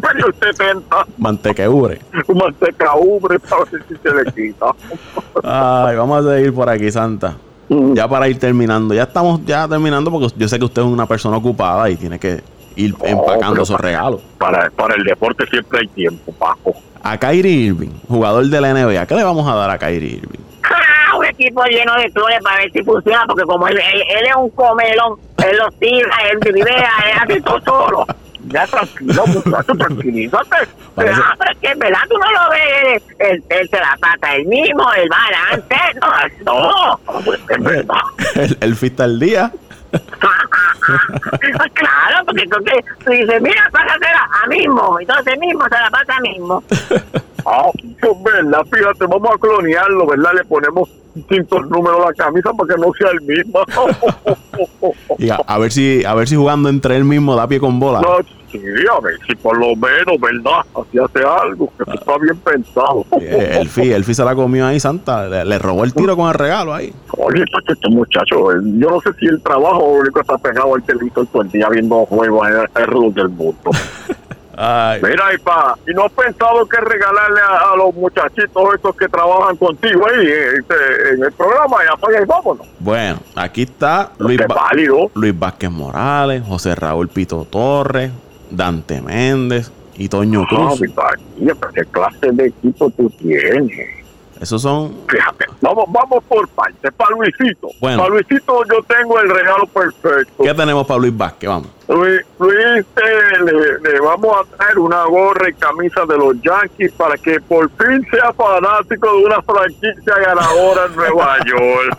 Pero 0.00 0.32
70, 0.32 1.06
Mantequeure. 1.16 1.98
un 2.28 2.38
manteca 2.38 2.94
ubre 2.96 3.38
para 3.48 3.64
ver 3.64 3.82
si 3.88 3.96
se 3.96 4.14
le 4.14 4.32
quita. 4.32 4.66
Ay, 5.42 5.96
vamos 5.96 6.24
a 6.24 6.34
seguir 6.34 6.54
por 6.54 6.68
aquí, 6.68 6.90
Santa. 6.90 7.36
Mm. 7.68 7.94
Ya 7.94 8.06
para 8.06 8.28
ir 8.28 8.38
terminando. 8.38 8.94
Ya 8.94 9.02
estamos 9.02 9.44
ya 9.44 9.66
terminando 9.66 10.10
porque 10.10 10.28
yo 10.36 10.48
sé 10.48 10.58
que 10.58 10.64
usted 10.64 10.82
es 10.82 10.88
una 10.88 11.06
persona 11.06 11.36
ocupada 11.36 11.90
y 11.90 11.96
tiene 11.96 12.18
que 12.18 12.42
ir 12.78 12.94
empacando 13.02 13.62
esos 13.62 13.80
regalos. 13.80 14.20
Para, 14.38 14.70
para 14.70 14.94
el 14.94 15.04
deporte 15.04 15.44
siempre 15.50 15.80
hay 15.80 15.88
tiempo, 15.88 16.32
Paco. 16.32 16.74
A 17.02 17.18
Kyrie 17.18 17.66
Irving, 17.66 17.90
jugador 18.08 18.46
de 18.46 18.60
la 18.60 18.72
NBA, 18.72 19.06
¿qué 19.06 19.14
le 19.14 19.24
vamos 19.24 19.46
a 19.48 19.54
dar 19.54 19.70
a 19.70 19.78
Kyrie 19.78 20.16
Irving? 20.16 20.40
¡Ah! 20.62 21.16
Un 21.16 21.24
equipo 21.24 21.64
lleno 21.64 21.94
de 21.96 22.10
flores 22.10 22.38
para 22.42 22.58
ver 22.58 22.72
si 22.72 22.82
funciona, 22.82 23.24
porque 23.26 23.44
como 23.44 23.66
él, 23.66 23.78
él, 23.78 24.02
él 24.08 24.26
es 24.28 24.36
un 24.36 24.50
comelón, 24.50 25.18
él 25.38 25.56
los 25.56 25.74
tira, 25.78 26.16
él 26.30 26.52
videa, 26.52 26.90
él 27.06 27.18
hace 27.20 27.40
todo 27.40 27.60
solo. 27.64 28.06
Ya 28.46 28.66
tranquilo, 28.66 29.26
muchacho, 29.26 29.72
tranquilízate. 29.74 30.56
Ah, 30.96 31.34
pero 31.38 31.52
es 31.52 31.58
que 31.60 31.68
en 31.68 31.78
verdad 31.78 31.98
tú 32.08 32.16
no 32.18 32.30
lo 32.30 32.50
ves, 32.50 33.02
él, 33.18 33.44
él 33.48 33.68
se 33.68 33.76
la 33.76 33.96
pata 34.00 34.36
él 34.36 34.46
mismo, 34.46 34.84
el 34.94 35.08
balance, 35.08 36.00
no, 36.44 36.98
no, 37.10 37.34
en 37.48 37.64
verdad. 37.64 37.96
El, 38.36 38.58
el 38.60 38.76
fit 38.76 39.00
al 39.00 39.18
día. 39.18 39.52
claro, 41.74 42.24
porque 42.26 42.44
tú 42.46 43.10
dices, 43.10 43.42
mira, 43.42 43.68
pásatela 43.70 44.28
a 44.42 44.46
mismo, 44.48 44.98
entonces 45.00 45.38
mismo 45.38 45.64
se 45.64 45.70
la 45.70 45.90
pasa 45.90 46.16
a 46.16 46.20
mismo. 46.20 46.62
Ah, 47.46 47.70
eso 47.74 48.12
es 48.12 48.22
verdad, 48.22 48.66
fíjate, 48.70 49.06
vamos 49.06 49.30
a 49.32 49.38
clonearlo, 49.38 50.06
¿verdad? 50.06 50.32
Le 50.34 50.44
ponemos 50.44 50.90
distintos 51.14 51.66
números 51.70 52.00
a 52.02 52.08
la 52.08 52.12
camisa 52.12 52.50
para 52.52 52.74
que 52.74 52.80
no 52.80 52.92
sea 52.92 53.10
el 53.10 53.20
mismo. 53.22 53.60
Y 55.18 55.30
a, 55.30 55.36
a 55.36 55.58
ver 55.58 55.72
si 55.72 56.04
a 56.04 56.14
ver 56.14 56.28
si 56.28 56.36
jugando 56.36 56.68
entre 56.68 56.96
él 56.96 57.04
mismo 57.04 57.36
da 57.36 57.46
pie 57.46 57.60
con 57.60 57.80
bola. 57.80 58.00
No, 58.00 58.18
sí, 58.50 58.58
a 58.58 59.00
ver 59.00 59.18
si 59.26 59.34
por 59.36 59.58
lo 59.58 59.74
menos, 59.76 60.20
¿verdad? 60.20 60.60
Así 60.74 60.98
hace 60.98 61.24
algo, 61.24 61.72
que 61.76 61.90
está 61.92 62.18
bien 62.18 62.36
pensado. 62.38 63.04
El 63.20 63.68
fi, 63.68 63.92
el 63.92 64.04
fi 64.04 64.14
se 64.14 64.24
la 64.24 64.34
comió 64.34 64.66
ahí, 64.66 64.80
Santa. 64.80 65.28
Le, 65.28 65.44
le 65.44 65.58
robó 65.58 65.84
el 65.84 65.92
tiro 65.94 66.16
con 66.16 66.28
el 66.28 66.34
regalo 66.34 66.74
ahí. 66.74 66.92
Oye, 67.16 67.44
pues 67.52 67.64
este 67.68 67.88
muchacho, 67.88 68.52
eh, 68.52 68.60
yo 68.62 68.90
no 68.90 69.00
sé 69.00 69.10
si 69.18 69.26
el 69.26 69.42
trabajo 69.42 69.84
único 69.84 70.20
está 70.20 70.38
pegado 70.38 70.74
al 70.74 70.82
televisor 70.82 71.26
todo 71.26 71.42
el 71.42 71.50
día 71.50 71.68
viendo 71.68 72.06
juegos 72.06 72.48
en 72.48 72.54
el 72.54 73.14
del 73.14 73.28
mundo. 73.28 73.70
Ay, 74.60 75.00
Mira, 75.00 75.32
y 75.32 75.38
pa, 75.38 75.78
¿y 75.86 75.94
no 75.94 76.06
has 76.06 76.12
pensado 76.12 76.68
que 76.68 76.80
regalarle 76.80 77.40
a, 77.40 77.74
a 77.74 77.76
los 77.76 77.94
muchachitos 77.94 78.74
estos 78.74 78.96
que 78.96 79.06
trabajan 79.06 79.56
contigo 79.56 80.04
ahí 80.08 80.26
eh, 80.26 80.48
este, 80.58 81.14
en 81.14 81.22
el 81.22 81.30
programa? 81.30 81.76
Y 81.84 81.94
apaga 81.94 82.20
y 82.20 82.24
vámonos. 82.24 82.66
bueno, 82.80 83.20
aquí 83.36 83.62
está 83.62 84.10
Luis. 84.18 84.40
Luis 85.14 85.38
Vázquez 85.38 85.70
Morales, 85.70 86.42
José 86.44 86.74
Raúl 86.74 87.06
Pito 87.06 87.46
Torres, 87.48 88.10
Dante 88.50 89.00
Méndez 89.00 89.70
y 89.96 90.08
Toño 90.08 90.44
Cruz. 90.46 90.80
mi 90.80 90.88
padre, 90.88 91.20
pero 91.38 91.72
¿qué 91.72 91.84
clase 91.86 92.32
de 92.32 92.46
equipo 92.46 92.90
tú 92.90 93.10
tienes? 93.18 93.70
Esos 94.40 94.62
son. 94.62 94.94
Fíjate, 95.08 95.46
vamos, 95.60 95.84
vamos 95.88 96.22
por 96.28 96.48
partes. 96.48 96.92
Para 96.96 97.10
Luisito. 97.16 97.68
Bueno. 97.80 97.98
Para 97.98 98.10
Luisito 98.10 98.62
yo 98.64 98.82
tengo 98.84 99.18
el 99.20 99.30
regalo 99.30 99.66
perfecto. 99.66 100.44
¿Qué 100.44 100.54
tenemos 100.54 100.86
para 100.86 101.00
Luis 101.00 101.16
Vázquez? 101.16 101.48
Vamos. 101.48 101.68
Luis, 101.88 102.20
Luis 102.38 102.84
eh, 102.96 103.42
le, 103.44 103.90
le 103.90 104.00
vamos 104.00 104.36
a 104.36 104.56
traer 104.56 104.78
una 104.78 105.04
gorra 105.06 105.48
y 105.48 105.54
camisa 105.54 106.04
de 106.06 106.18
los 106.18 106.34
Yankees 106.42 106.92
para 106.92 107.16
que 107.16 107.40
por 107.40 107.70
fin 107.70 108.06
sea 108.10 108.30
fanático 108.34 109.10
de 109.10 109.24
una 109.24 109.40
franquicia 109.42 110.14
ganadora 110.18 110.84
en 110.84 110.96
Nueva 110.96 111.36
York. 111.46 111.98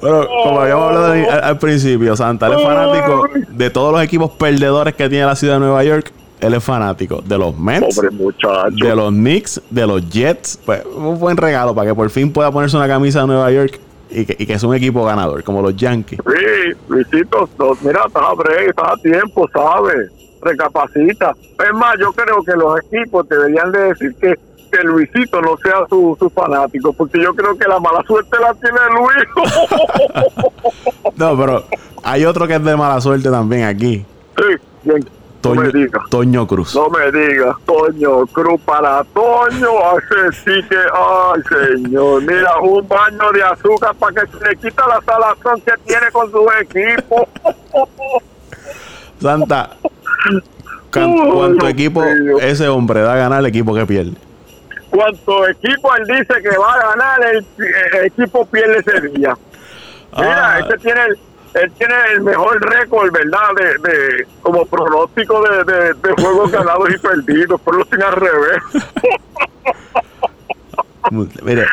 Bueno, 0.00 0.26
como 0.44 0.60
habíamos 0.60 0.86
hablado 0.88 1.12
al, 1.12 1.44
al 1.44 1.58
principio, 1.58 2.16
Santa, 2.16 2.52
es 2.52 2.62
fanático 2.62 3.28
de 3.48 3.70
todos 3.70 3.92
los 3.92 4.02
equipos 4.02 4.32
perdedores 4.32 4.94
que 4.94 5.08
tiene 5.08 5.24
la 5.26 5.36
ciudad 5.36 5.54
de 5.54 5.60
Nueva 5.60 5.84
York. 5.84 6.12
Él 6.42 6.54
es 6.54 6.64
fanático 6.64 7.22
de 7.22 7.38
los 7.38 7.56
Mets, 7.56 8.00
de 8.00 8.96
los 8.96 9.10
Knicks, 9.10 9.62
de 9.70 9.86
los 9.86 10.10
Jets. 10.10 10.58
Pues 10.66 10.82
un 10.84 11.16
buen 11.18 11.36
regalo 11.36 11.72
para 11.72 11.90
que 11.90 11.94
por 11.94 12.10
fin 12.10 12.32
pueda 12.32 12.50
ponerse 12.50 12.76
una 12.76 12.88
camisa 12.88 13.20
de 13.20 13.28
Nueva 13.28 13.50
York 13.52 13.78
y 14.10 14.26
que, 14.26 14.36
y 14.36 14.44
que 14.44 14.54
es 14.54 14.62
un 14.64 14.74
equipo 14.74 15.04
ganador, 15.04 15.44
como 15.44 15.62
los 15.62 15.76
Yankees. 15.76 16.18
Sí, 16.26 16.76
Luisito, 16.88 17.48
mira, 17.82 18.02
estás 18.06 18.22
a 18.24 18.34
break, 18.34 18.70
estás 18.70 18.88
a 18.90 18.96
tiempo, 18.96 19.48
¿sabes? 19.52 20.10
Recapacita. 20.42 21.32
Es 21.64 21.74
más, 21.74 21.94
yo 22.00 22.12
creo 22.12 22.42
que 22.42 22.52
los 22.56 22.80
equipos 22.80 23.28
deberían 23.28 23.70
de 23.70 23.78
decir 23.78 24.12
que, 24.20 24.34
que 24.72 24.82
Luisito 24.82 25.40
no 25.40 25.56
sea 25.58 25.86
su, 25.88 26.16
su 26.18 26.28
fanático, 26.28 26.92
porque 26.92 27.22
yo 27.22 27.32
creo 27.36 27.56
que 27.56 27.68
la 27.68 27.78
mala 27.78 28.02
suerte 28.04 28.36
la 28.40 28.52
tiene 28.54 28.78
Luis. 28.96 29.28
No, 31.16 31.36
pero 31.36 31.64
hay 32.02 32.24
otro 32.24 32.48
que 32.48 32.54
es 32.54 32.64
de 32.64 32.76
mala 32.76 33.00
suerte 33.00 33.30
también 33.30 33.64
aquí. 33.64 34.04
sí, 34.36 34.56
bien, 34.82 35.04
no 35.42 35.50
Toño, 35.54 35.60
me 35.62 35.68
digas. 35.72 36.02
Toño 36.10 36.46
Cruz. 36.46 36.74
No 36.74 36.88
me 36.90 37.10
digas, 37.12 37.56
Toño 37.66 38.26
Cruz 38.28 38.60
para 38.62 39.02
Toño, 39.04 39.68
hace 39.90 40.36
sí 40.44 40.68
que, 40.68 40.76
ay 40.76 41.42
señor, 41.76 42.22
mira, 42.22 42.58
un 42.58 42.86
baño 42.86 43.32
de 43.32 43.42
azúcar 43.42 43.94
para 43.96 44.22
que 44.22 44.38
se 44.38 44.48
le 44.48 44.56
quita 44.56 44.86
la 44.86 45.00
salazón 45.02 45.60
que 45.62 45.72
tiene 45.86 46.10
con 46.12 46.30
su 46.30 46.46
equipo. 46.60 47.28
Santa, 49.20 49.70
¿cuánto 50.92 51.68
equipo 51.68 52.04
ese 52.40 52.68
hombre 52.68 53.00
da 53.00 53.14
a 53.14 53.16
ganar 53.16 53.40
el 53.40 53.46
equipo 53.46 53.74
que 53.74 53.86
pierde? 53.86 54.12
Cuanto 54.90 55.48
equipo 55.48 55.94
él 55.96 56.06
dice 56.06 56.34
que 56.42 56.56
va 56.58 56.72
a 56.74 56.88
ganar, 56.90 57.24
el, 57.24 57.46
el 57.94 58.04
equipo 58.06 58.44
pierde 58.46 58.78
ese 58.78 59.00
día. 59.08 59.36
Mira, 60.16 60.54
Ah. 60.54 60.58
este 60.60 60.76
tiene 60.78 61.00
el, 61.06 61.18
él 61.54 61.72
tiene 61.78 61.94
el 62.14 62.22
mejor 62.22 62.60
récord, 62.62 63.12
¿verdad? 63.12 63.48
De, 63.56 63.90
de 63.90 64.26
como 64.42 64.64
pronóstico 64.66 65.42
de, 65.42 65.64
de, 65.72 65.94
de 65.94 66.22
juegos 66.22 66.50
ganados 66.50 66.88
y 66.94 66.98
perdidos, 66.98 67.60
por 67.60 67.76
lo 67.76 67.84
sin 67.84 68.02
al 68.02 68.12
revés. 68.12 68.62
Mire, 71.42 71.66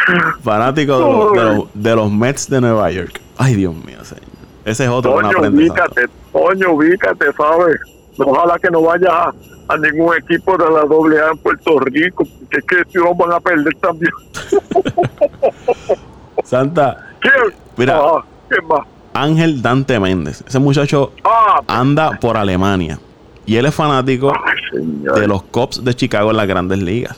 fanático 0.44 1.32
de, 1.32 1.44
los- 1.44 1.68
de 1.74 2.10
Mets 2.18 2.50
de 2.50 2.62
Nueva 2.62 2.92
York. 2.92 3.22
Ay, 3.38 3.56
Dios 3.56 3.74
mío, 3.74 4.04
señor. 4.04 4.24
Ese 4.66 4.84
es 4.84 4.90
otro 4.90 5.14
Toño, 5.14 5.30
ubícate, 5.50 6.08
Toño, 6.34 6.72
ubícate, 6.74 7.32
¿sabes? 7.34 7.80
Ojalá 8.18 8.60
que 8.60 8.70
no 8.70 8.82
vayas 8.82 9.10
a, 9.10 9.34
a 9.70 9.78
ningún 9.78 10.14
equipo 10.18 10.58
de 10.58 10.66
la 10.70 10.82
AA 10.82 11.32
en 11.32 11.38
Puerto 11.38 11.80
Rico, 11.80 12.26
porque 12.26 12.58
es 12.58 12.66
que 12.66 12.92
si 12.92 12.98
no 12.98 13.16
van 13.16 13.32
a 13.32 13.40
perder 13.40 13.74
también. 13.76 14.12
Santa, 16.44 16.98
¿Quién? 17.22 17.34
Mira. 17.78 17.98
Ah, 18.02 18.24
¿Quién 18.50 18.68
más? 18.68 18.82
Ángel 19.22 19.62
Dante 19.62 20.00
Méndez. 20.00 20.44
Ese 20.48 20.60
muchacho 20.60 21.12
Ah, 21.24 21.62
anda 21.68 22.20
por 22.20 22.38
Alemania. 22.38 23.00
Y 23.46 23.56
él 23.58 23.66
es 23.66 23.74
fanático 23.76 24.32
ay, 24.32 25.20
de 25.20 25.28
los 25.28 25.44
Cubs 25.44 25.84
de 25.84 25.94
Chicago 25.96 26.32
en 26.32 26.38
las 26.38 26.48
grandes 26.48 26.80
ligas. 26.80 27.18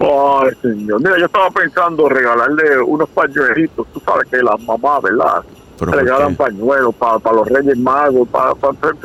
Ay, 0.00 0.50
señor. 0.62 1.00
Mira, 1.00 1.18
yo 1.18 1.26
estaba 1.26 1.50
pensando 1.50 2.08
regalarle 2.08 2.78
unos 2.80 3.08
pañuelitos. 3.10 3.86
Tú 3.92 4.00
sabes 4.04 4.28
que 4.30 4.38
las 4.38 4.60
mamás, 4.60 5.02
¿verdad? 5.02 5.42
Pero 5.78 5.92
¿por 5.92 6.00
regalan 6.00 6.34
pañuelos 6.36 6.94
para 6.94 7.32
los 7.32 7.48
Reyes 7.48 7.76
Magos. 7.78 8.28
Para, 8.28 8.54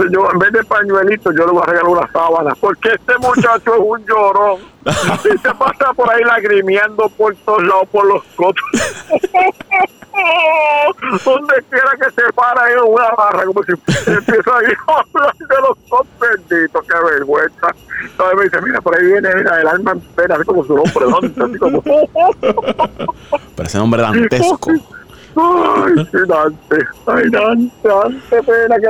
yo, 0.10 0.32
en 0.32 0.40
vez 0.40 0.54
de 0.54 0.64
pañuelitos, 0.64 1.36
yo 1.38 1.46
le 1.46 1.52
voy 1.52 1.62
a 1.64 1.66
regalar 1.66 1.90
una 1.90 2.10
sábana. 2.12 2.56
Porque 2.60 2.94
este 2.94 3.18
muchacho 3.20 3.76
es 3.76 3.82
un 3.82 4.04
llorón. 4.06 4.60
Y 5.24 5.38
se 5.38 5.54
pasa 5.54 5.94
por 5.96 6.12
ahí 6.12 6.24
lagrimeando 6.24 7.08
por 7.10 7.36
todos 7.46 7.62
lados 7.64 7.88
por 7.92 8.04
los 8.06 8.24
cotos. 8.36 8.66
Donde 11.24 11.54
quiera 11.70 11.92
que 12.00 12.10
se 12.12 12.34
para 12.34 12.72
en 12.72 12.80
una 12.80 13.12
barra, 13.12 13.46
como 13.46 13.64
si 13.64 13.72
empieza 13.72 14.52
a 14.52 14.58
hablar 14.58 14.76
de 15.38 15.62
los 15.62 15.78
cotos 15.88 16.08
benditos. 16.20 16.84
Qué 16.88 16.96
vergüenza. 17.12 17.76
Entonces 18.04 18.38
me 18.38 18.44
dice, 18.46 18.60
mira, 18.62 18.82
por 18.82 18.98
ahí 18.98 19.06
viene 19.06 19.30
mira, 19.36 19.62
el 19.62 19.68
alma 19.68 19.92
en 19.92 20.00
pena, 20.00 20.34
así 20.36 20.46
como 20.46 20.66
su 20.66 20.76
nombre, 20.76 21.06
¿no? 21.08 21.18
Así 21.18 21.30
como... 21.60 21.82
Pero 23.56 23.68
ese 23.68 23.78
nombre 23.78 24.02
dantesco. 24.02 24.72
Ay, 25.36 25.94
sí, 26.12 26.18
Dante. 26.28 26.88
Ay, 27.06 27.30
Dante, 27.30 27.88
Dante, 27.88 28.44
pena 28.44 28.76
que. 28.80 28.88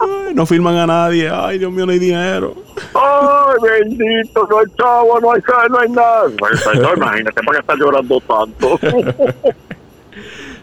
Ay, 0.00 0.34
no 0.34 0.46
firman 0.46 0.76
a 0.76 0.86
nadie. 0.86 1.30
Ay, 1.30 1.58
Dios 1.58 1.72
mío, 1.72 1.86
no 1.86 1.92
hay 1.92 1.98
dinero. 1.98 2.54
Ay, 2.94 3.56
bendito, 3.62 4.46
no 4.48 4.58
hay 4.58 4.66
chavo, 4.76 5.20
no 5.20 5.32
hay 5.32 5.42
no 5.70 5.78
hay 5.78 5.88
nada. 5.90 6.24
Señor, 6.72 6.96
imagínate 6.96 7.42
para 7.42 7.52
qué 7.52 7.60
está 7.60 7.74
llorando 7.76 8.20
tanto. 8.20 8.78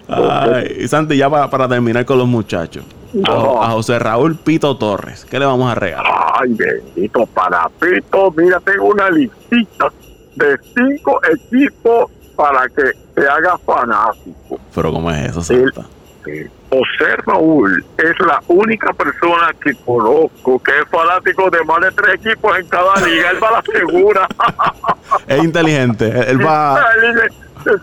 Ay, 0.08 0.78
y 0.80 0.88
Santi, 0.88 1.18
ya 1.18 1.30
para, 1.30 1.50
para 1.50 1.68
terminar 1.68 2.04
con 2.06 2.18
los 2.18 2.28
muchachos. 2.28 2.84
A, 3.28 3.68
a 3.68 3.72
José 3.72 4.00
Raúl 4.00 4.36
Pito 4.36 4.76
Torres. 4.78 5.26
¿Qué 5.26 5.40
le 5.40 5.46
vamos 5.46 5.72
a 5.72 5.76
regalar? 5.76 6.12
Ay, 6.40 6.54
bendito, 6.54 7.26
para 7.28 7.70
Pito, 7.80 8.32
mira, 8.36 8.60
tengo 8.60 8.86
una 8.86 9.10
listita 9.10 9.92
de 10.36 10.58
cinco 10.76 11.22
equipos 11.32 12.12
para 12.40 12.70
que 12.70 12.84
se 13.16 13.28
haga 13.28 13.58
fanático. 13.58 14.58
Pero 14.74 14.94
¿cómo 14.94 15.12
es 15.12 15.30
eso. 15.30 15.42
Santa? 15.42 15.82
Sí. 16.24 16.46
José 16.70 17.16
Raúl 17.26 17.84
es 17.98 18.20
la 18.20 18.42
única 18.48 18.94
persona 18.94 19.52
que 19.62 19.74
conozco 19.84 20.60
que 20.64 20.72
es 20.72 20.88
fanático 20.90 21.50
de 21.50 21.62
más 21.66 21.82
de 21.82 21.92
tres 21.92 22.16
equipos 22.16 22.58
en 22.60 22.68
cada 22.70 22.96
liga. 23.06 23.32
Él 23.32 23.44
va 23.44 23.48
a 23.50 23.52
la 23.52 23.62
segura. 23.64 24.28
Es 25.28 25.44
inteligente. 25.44 26.08
Él 26.32 26.46
va 26.46 26.80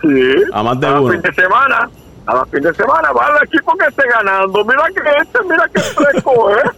Sí. 0.00 0.42
a 0.54 0.62
más 0.62 0.80
de 0.80 0.86
Cada 0.86 1.00
uno. 1.00 1.12
fin 1.12 1.20
de 1.20 1.34
semana. 1.34 1.90
Cada 2.24 2.44
fin 2.46 2.62
de 2.62 2.74
semana 2.74 3.12
va 3.12 3.26
al 3.26 3.44
equipo 3.44 3.76
que 3.76 3.86
esté 3.86 4.08
ganando. 4.08 4.64
Mira 4.64 4.84
que 4.94 5.22
este, 5.22 5.38
mira 5.48 5.68
que 5.74 5.80
fresco, 5.80 6.50
¿eh? 6.52 6.70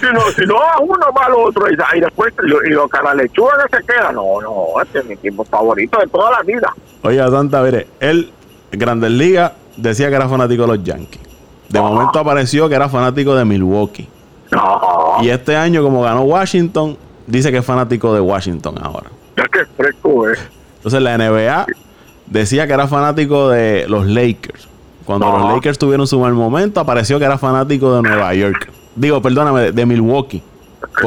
Si 0.00 0.06
no, 0.12 0.20
si 0.36 0.44
no 0.46 0.58
a 0.62 0.78
uno, 0.78 1.06
va 1.18 1.24
al 1.26 1.34
otro. 1.34 1.66
Y, 1.70 1.74
y 1.96 2.00
después, 2.00 2.32
y, 2.44 2.46
lo- 2.46 2.62
y 2.64 2.70
los 2.70 2.88
lechuga 3.16 3.66
que 3.70 3.78
se 3.78 3.84
queda. 3.84 4.12
No, 4.12 4.40
no, 4.42 4.80
este 4.82 4.98
es 5.00 5.04
mi 5.06 5.14
equipo 5.14 5.42
favorito 5.44 5.98
de 5.98 6.06
toda 6.08 6.30
la 6.30 6.42
vida. 6.42 6.72
Oiga, 7.02 7.28
Santa, 7.30 7.62
mire, 7.62 7.86
él, 8.00 8.30
Grandes 8.72 9.10
Ligas, 9.10 9.52
decía 9.76 10.08
que 10.08 10.14
era 10.16 10.28
fanático 10.28 10.62
de 10.62 10.68
los 10.76 10.84
Yankees. 10.84 11.20
De 11.68 11.78
Ah. 11.78 11.82
momento 11.82 12.18
apareció 12.18 12.68
que 12.68 12.74
era 12.74 12.88
fanático 12.88 13.34
de 13.34 13.44
Milwaukee. 13.44 14.08
No, 14.50 15.18
Y 15.22 15.28
este 15.28 15.56
año, 15.56 15.82
como 15.82 16.02
ganó 16.02 16.22
Washington, 16.22 16.96
dice 17.26 17.52
que 17.52 17.58
es 17.58 17.64
fanático 17.64 18.12
de 18.14 18.20
Washington 18.20 18.74
ahora. 18.82 19.10
ya 19.36 19.44
que 19.44 19.64
fresco, 19.76 20.28
¿eh? 20.28 20.34
Entonces 20.76 21.00
la 21.00 21.14
NBA 21.16 21.66
decía 22.26 22.66
que 22.66 22.72
era 22.72 22.86
fanático 22.88 23.48
de 23.48 23.86
los 23.88 24.06
Lakers. 24.06 24.68
Cuando 25.04 25.30
los 25.30 25.54
Lakers 25.54 25.78
tuvieron 25.78 26.06
su 26.06 26.18
mal 26.20 26.32
momento, 26.34 26.80
apareció 26.80 27.18
que 27.18 27.24
era 27.24 27.38
fanático 27.38 27.94
de 27.96 28.02
Nueva 28.02 28.34
York. 28.34 28.70
Digo, 28.96 29.22
perdóname, 29.22 29.72
de 29.72 29.86
Milwaukee. 29.86 30.42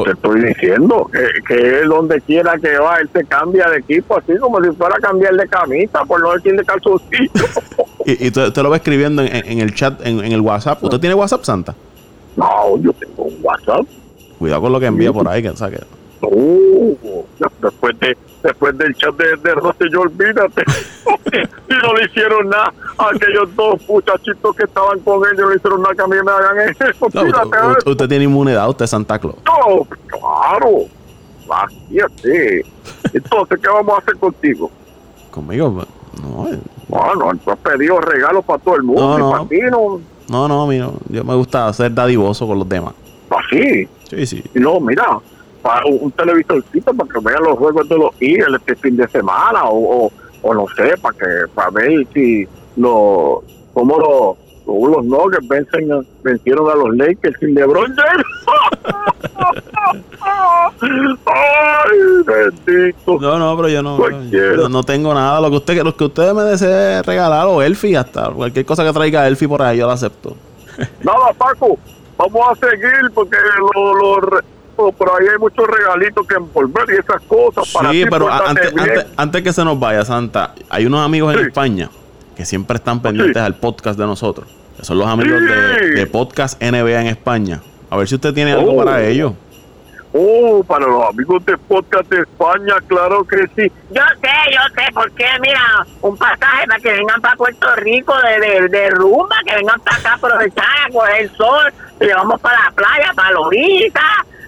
Te 0.04 0.10
estoy 0.12 0.40
diciendo 0.42 1.10
que, 1.12 1.26
que 1.46 1.80
él 1.80 1.88
donde 1.88 2.20
quiera 2.20 2.56
que 2.58 2.78
va, 2.78 2.98
él 2.98 3.08
se 3.12 3.24
cambia 3.24 3.68
de 3.70 3.78
equipo, 3.78 4.16
así 4.18 4.36
como 4.38 4.62
si 4.62 4.70
fuera 4.72 4.96
a 4.96 5.00
cambiar 5.00 5.34
de 5.34 5.48
camisa, 5.48 6.04
por 6.04 6.20
no 6.22 6.32
decir 6.34 6.54
de 6.56 6.64
calzoncillo. 6.64 7.30
Y, 8.06 8.24
y 8.24 8.28
usted, 8.28 8.48
usted 8.48 8.62
lo 8.62 8.68
va 8.68 8.76
escribiendo 8.76 9.22
en, 9.22 9.34
en- 9.34 9.46
en 9.46 9.60
el 9.60 9.74
chat, 9.74 9.98
en, 10.06 10.22
en 10.22 10.30
el 10.32 10.42
WhatsApp. 10.42 10.82
¿Usted 10.84 10.98
tiene 11.00 11.14
WhatsApp, 11.14 11.42
Santa? 11.42 11.74
No, 12.36 12.76
yo 12.78 12.92
tengo 12.92 13.22
un 13.24 13.36
WhatsApp. 13.40 13.86
Cuidado 14.38 14.60
con 14.60 14.72
lo 14.72 14.78
que 14.80 14.84
envía 14.86 15.10
por 15.10 15.26
ahí, 15.26 15.42
que 15.42 15.56
saque. 15.56 15.78
Uh, 16.22 16.96
después 17.60 17.98
de 18.00 18.16
después 18.42 18.76
del 18.78 18.94
chat 18.94 19.14
de, 19.16 19.36
de 19.36 19.54
Rosselló, 19.54 20.02
olvídate. 20.02 20.62
y 21.32 21.72
no 21.82 21.94
le 21.94 22.04
hicieron 22.04 22.48
nada 22.48 22.72
a 22.98 23.08
aquellos 23.08 23.54
dos 23.56 23.80
muchachitos 23.88 24.54
que 24.56 24.64
estaban 24.64 25.00
con 25.00 25.22
ellos, 25.26 25.38
no 25.40 25.50
le 25.50 25.56
hicieron 25.56 25.82
nada 25.82 25.94
que 25.94 26.02
a 26.02 26.06
mí 26.06 26.16
me 26.24 26.30
hagan 26.30 26.68
eso. 26.70 27.08
No, 27.12 27.22
usted, 27.22 27.90
usted- 27.90 28.08
tiene 28.08 28.24
inmunidad, 28.24 28.68
usted 28.68 28.84
es 28.84 28.90
Santa 28.90 29.18
Claus. 29.18 29.36
No, 29.46 29.86
claro. 30.06 30.84
Así 31.50 31.98
es. 31.98 32.66
Entonces, 33.12 33.58
¿qué 33.60 33.68
vamos 33.68 33.94
a 33.94 33.98
hacer 33.98 34.16
contigo? 34.16 34.70
Conmigo, 35.30 35.72
pues, 35.74 35.86
no, 36.22 36.48
eh, 36.48 36.58
Bueno, 36.88 37.32
tú 37.44 37.50
has 37.50 37.58
pedido 37.58 38.00
regalos 38.00 38.44
para 38.44 38.58
todo 38.60 38.76
el 38.76 38.82
mundo 38.82 39.02
No, 39.02 39.18
no. 39.18 39.30
para 39.30 39.44
ti 39.46 39.60
no. 39.70 40.00
no, 40.28 40.48
no, 40.48 40.66
mira, 40.66 40.90
yo 41.08 41.24
me 41.24 41.34
gusta 41.34 41.72
ser 41.72 41.92
dadivoso 41.92 42.46
con 42.46 42.58
los 42.58 42.68
demás. 42.68 42.94
Así. 43.30 43.88
Sí, 44.08 44.26
sí. 44.26 44.44
Y 44.54 44.60
no, 44.60 44.80
mira, 44.80 45.18
un, 45.86 46.10
televisorcito 46.12 46.94
para 46.94 47.12
que 47.12 47.20
vean 47.20 47.42
los 47.42 47.58
juegos 47.58 47.88
de 47.88 47.98
los 47.98 48.10
Eagles 48.20 48.60
este 48.60 48.76
fin 48.76 48.96
de 48.96 49.08
semana 49.08 49.64
o, 49.64 50.06
o, 50.06 50.12
o 50.42 50.54
no 50.54 50.66
sé, 50.76 50.96
para 50.98 51.16
que 51.16 51.24
para 51.54 51.70
ver 51.70 52.06
si 52.12 52.46
los 52.76 53.40
como 53.72 53.98
los 53.98 54.44
los 54.66 55.04
Nuggets 55.04 55.46
vencen, 55.46 56.06
vencieron 56.22 56.70
a 56.70 56.74
los 56.74 56.96
Lakers 56.96 57.38
sin 57.38 57.54
LeBron 57.54 57.94
James. 57.94 58.26
Ay, 61.26 61.98
bendito. 62.24 63.18
No, 63.20 63.38
no, 63.38 63.56
pero 63.56 63.68
yo 63.68 63.82
no, 63.82 63.96
Cualquiera. 63.96 64.56
no, 64.56 64.68
no 64.70 64.82
tengo 64.82 65.12
nada. 65.12 65.40
Lo 65.40 65.50
que 65.50 65.56
usted, 65.56 65.82
lo 65.82 65.94
que 65.94 66.04
ustedes 66.04 66.34
me 66.34 66.42
desee 66.44 67.02
regalar 67.02 67.46
o 67.46 67.60
Elfi 67.62 67.94
hasta 67.94 68.30
cualquier 68.30 68.64
cosa 68.64 68.84
que 68.84 68.92
traiga 68.92 69.26
Elfi 69.26 69.46
por 69.46 69.60
ahí, 69.62 69.78
yo 69.78 69.86
la 69.86 69.94
acepto. 69.94 70.34
Nada, 71.02 71.32
Paco, 71.36 71.78
vamos 72.16 72.42
a 72.50 72.54
seguir 72.66 73.10
porque 73.12 73.36
lo, 73.74 73.94
lo 73.94 74.40
oh, 74.76 74.92
por 74.92 75.08
ahí 75.10 75.28
hay 75.28 75.38
muchos 75.38 75.66
regalitos 75.66 76.26
que 76.26 76.34
envolver 76.34 76.84
y 76.90 76.92
esas 76.98 77.22
cosas 77.22 77.70
para 77.72 77.90
Sí, 77.90 78.02
ti, 78.04 78.10
pero 78.10 78.26
pórtate 78.26 78.48
antes, 78.50 78.72
antes, 78.78 79.06
antes 79.16 79.42
que 79.42 79.52
se 79.52 79.64
nos 79.64 79.78
vaya, 79.78 80.04
Santa, 80.04 80.54
hay 80.70 80.86
unos 80.86 81.04
amigos 81.04 81.34
en. 81.34 81.40
España 81.46 81.90
que 82.36 82.44
siempre 82.44 82.76
están 82.76 83.00
pendientes 83.00 83.36
Sí. 83.40 83.46
al 83.46 83.54
podcast 83.54 83.98
de 83.98 84.06
nosotros. 84.06 84.48
Que 84.76 84.84
son 84.84 84.98
los 84.98 85.06
amigos 85.06 85.38
Sí. 85.40 85.46
de, 85.46 85.90
de 85.92 86.06
Podcast 86.06 86.60
NBA 86.60 87.00
en 87.00 87.06
España. 87.06 87.60
A 87.90 87.96
ver 87.96 88.08
si 88.08 88.16
usted 88.16 88.34
tiene 88.34 88.52
algo 88.52 88.72
Oh. 88.72 88.84
para 88.84 89.02
ellos. 89.04 89.32
Oh, 90.16 90.62
para 90.62 90.86
los 90.86 91.08
amigos 91.08 91.44
de 91.44 91.58
podcast 91.58 92.08
de 92.08 92.20
España, 92.22 92.74
claro 92.86 93.24
que 93.24 93.36
sí. 93.56 93.72
Yo 93.90 94.00
sé, 94.20 94.28
yo 94.52 94.60
sé, 94.76 94.82
porque 94.94 95.26
mira, 95.40 95.84
un 96.02 96.16
pasaje 96.16 96.66
para 96.68 96.78
que 96.80 96.92
vengan 96.92 97.20
para 97.20 97.34
Puerto 97.34 97.66
Rico 97.76 98.14
de, 98.22 98.46
de, 98.60 98.68
de 98.68 98.90
rumba, 98.90 99.34
que 99.44 99.56
vengan 99.56 99.80
para 99.80 99.96
acá 99.96 100.10
a 100.12 100.14
aprovechar, 100.14 100.64
a 100.88 100.92
coger 100.92 101.20
el 101.22 101.30
sol, 101.36 101.72
y 102.00 102.06
vamos 102.06 102.40
para 102.40 102.64
la 102.64 102.70
playa, 102.70 103.12
para 103.16 103.32
la 103.32 103.40
orilla, 103.40 104.02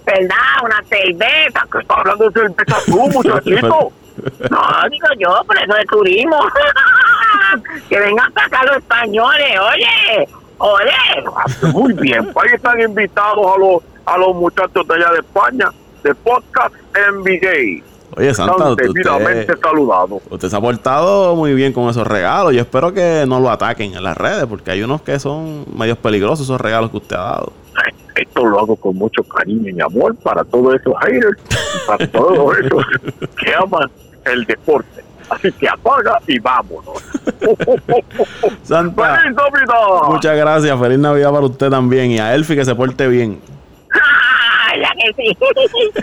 ¿verdad? 0.06 0.64
Una 0.64 0.82
cerveza. 0.84 1.66
¿Qué 1.70 1.78
está 1.78 1.94
hablando 1.94 2.30
de 2.30 2.40
cerveza 2.40 2.78
tú, 2.86 3.08
muchachito? 3.08 3.92
No, 4.50 4.88
digo 4.90 5.08
yo, 5.18 5.44
por 5.46 5.58
eso 5.58 5.74
de 5.74 5.84
turismo. 5.84 6.38
que 7.90 8.00
vengan 8.00 8.32
para 8.32 8.46
acá 8.46 8.64
los 8.64 8.78
españoles, 8.78 9.60
oye, 9.60 10.28
oye. 10.56 11.70
Muy 11.72 11.92
bien, 11.92 12.32
ahí 12.34 12.54
están 12.54 12.80
invitados 12.80 13.46
a 13.46 13.58
los, 13.58 13.82
a 14.06 14.16
los 14.16 14.34
muchachos 14.34 14.88
de 14.88 14.94
allá 14.94 15.10
de 15.12 15.18
España, 15.18 15.70
de 16.02 16.14
podcast 16.14 16.74
NBA. 16.94 17.84
Oye, 18.16 18.32
Santa, 18.32 18.70
usted, 18.70 18.86
saludados. 19.60 20.22
usted 20.30 20.48
se 20.48 20.56
ha 20.56 20.60
portado 20.60 21.36
muy 21.36 21.52
bien 21.52 21.74
con 21.74 21.90
esos 21.90 22.06
regalos. 22.06 22.54
Yo 22.54 22.62
espero 22.62 22.94
que 22.94 23.24
no 23.28 23.40
lo 23.40 23.50
ataquen 23.50 23.94
en 23.94 24.02
las 24.02 24.16
redes, 24.16 24.46
porque 24.46 24.70
hay 24.70 24.82
unos 24.82 25.02
que 25.02 25.18
son 25.18 25.66
medios 25.76 25.98
peligrosos 25.98 26.46
esos 26.46 26.58
regalos 26.58 26.90
que 26.90 26.96
usted 26.96 27.16
ha 27.16 27.24
dado. 27.24 27.52
Esto 28.14 28.46
lo 28.46 28.58
hago 28.58 28.76
con 28.76 28.96
mucho 28.96 29.22
cariño 29.22 29.70
y 29.70 29.80
amor 29.82 30.16
para 30.16 30.42
todos 30.44 30.74
esos 30.76 30.94
haters, 31.04 31.38
para 31.86 32.06
todos 32.06 32.56
esos 32.64 32.84
que 33.36 33.54
aman 33.54 33.90
el 34.24 34.44
deporte. 34.46 35.04
Así 35.28 35.52
que 35.52 35.68
apaga 35.68 36.18
y 36.26 36.38
vámonos. 36.38 37.02
Santa, 38.62 39.18
¡Feliz 39.18 39.36
Navidad! 39.36 40.08
muchas 40.08 40.36
gracias. 40.36 40.80
Feliz 40.80 40.98
Navidad 40.98 41.32
para 41.32 41.46
usted 41.46 41.68
también. 41.68 42.12
Y 42.12 42.18
a 42.18 42.34
Elfi 42.34 42.54
que 42.54 42.64
se 42.64 42.74
porte 42.74 43.08
bien. 43.08 43.40
ya 44.80 44.90
que 44.92 45.12
sí. 45.14 45.36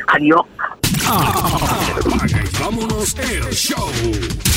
Adiós. 0.08 0.42
Vámonos 2.60 3.16
el 3.18 3.54
show. 3.54 4.53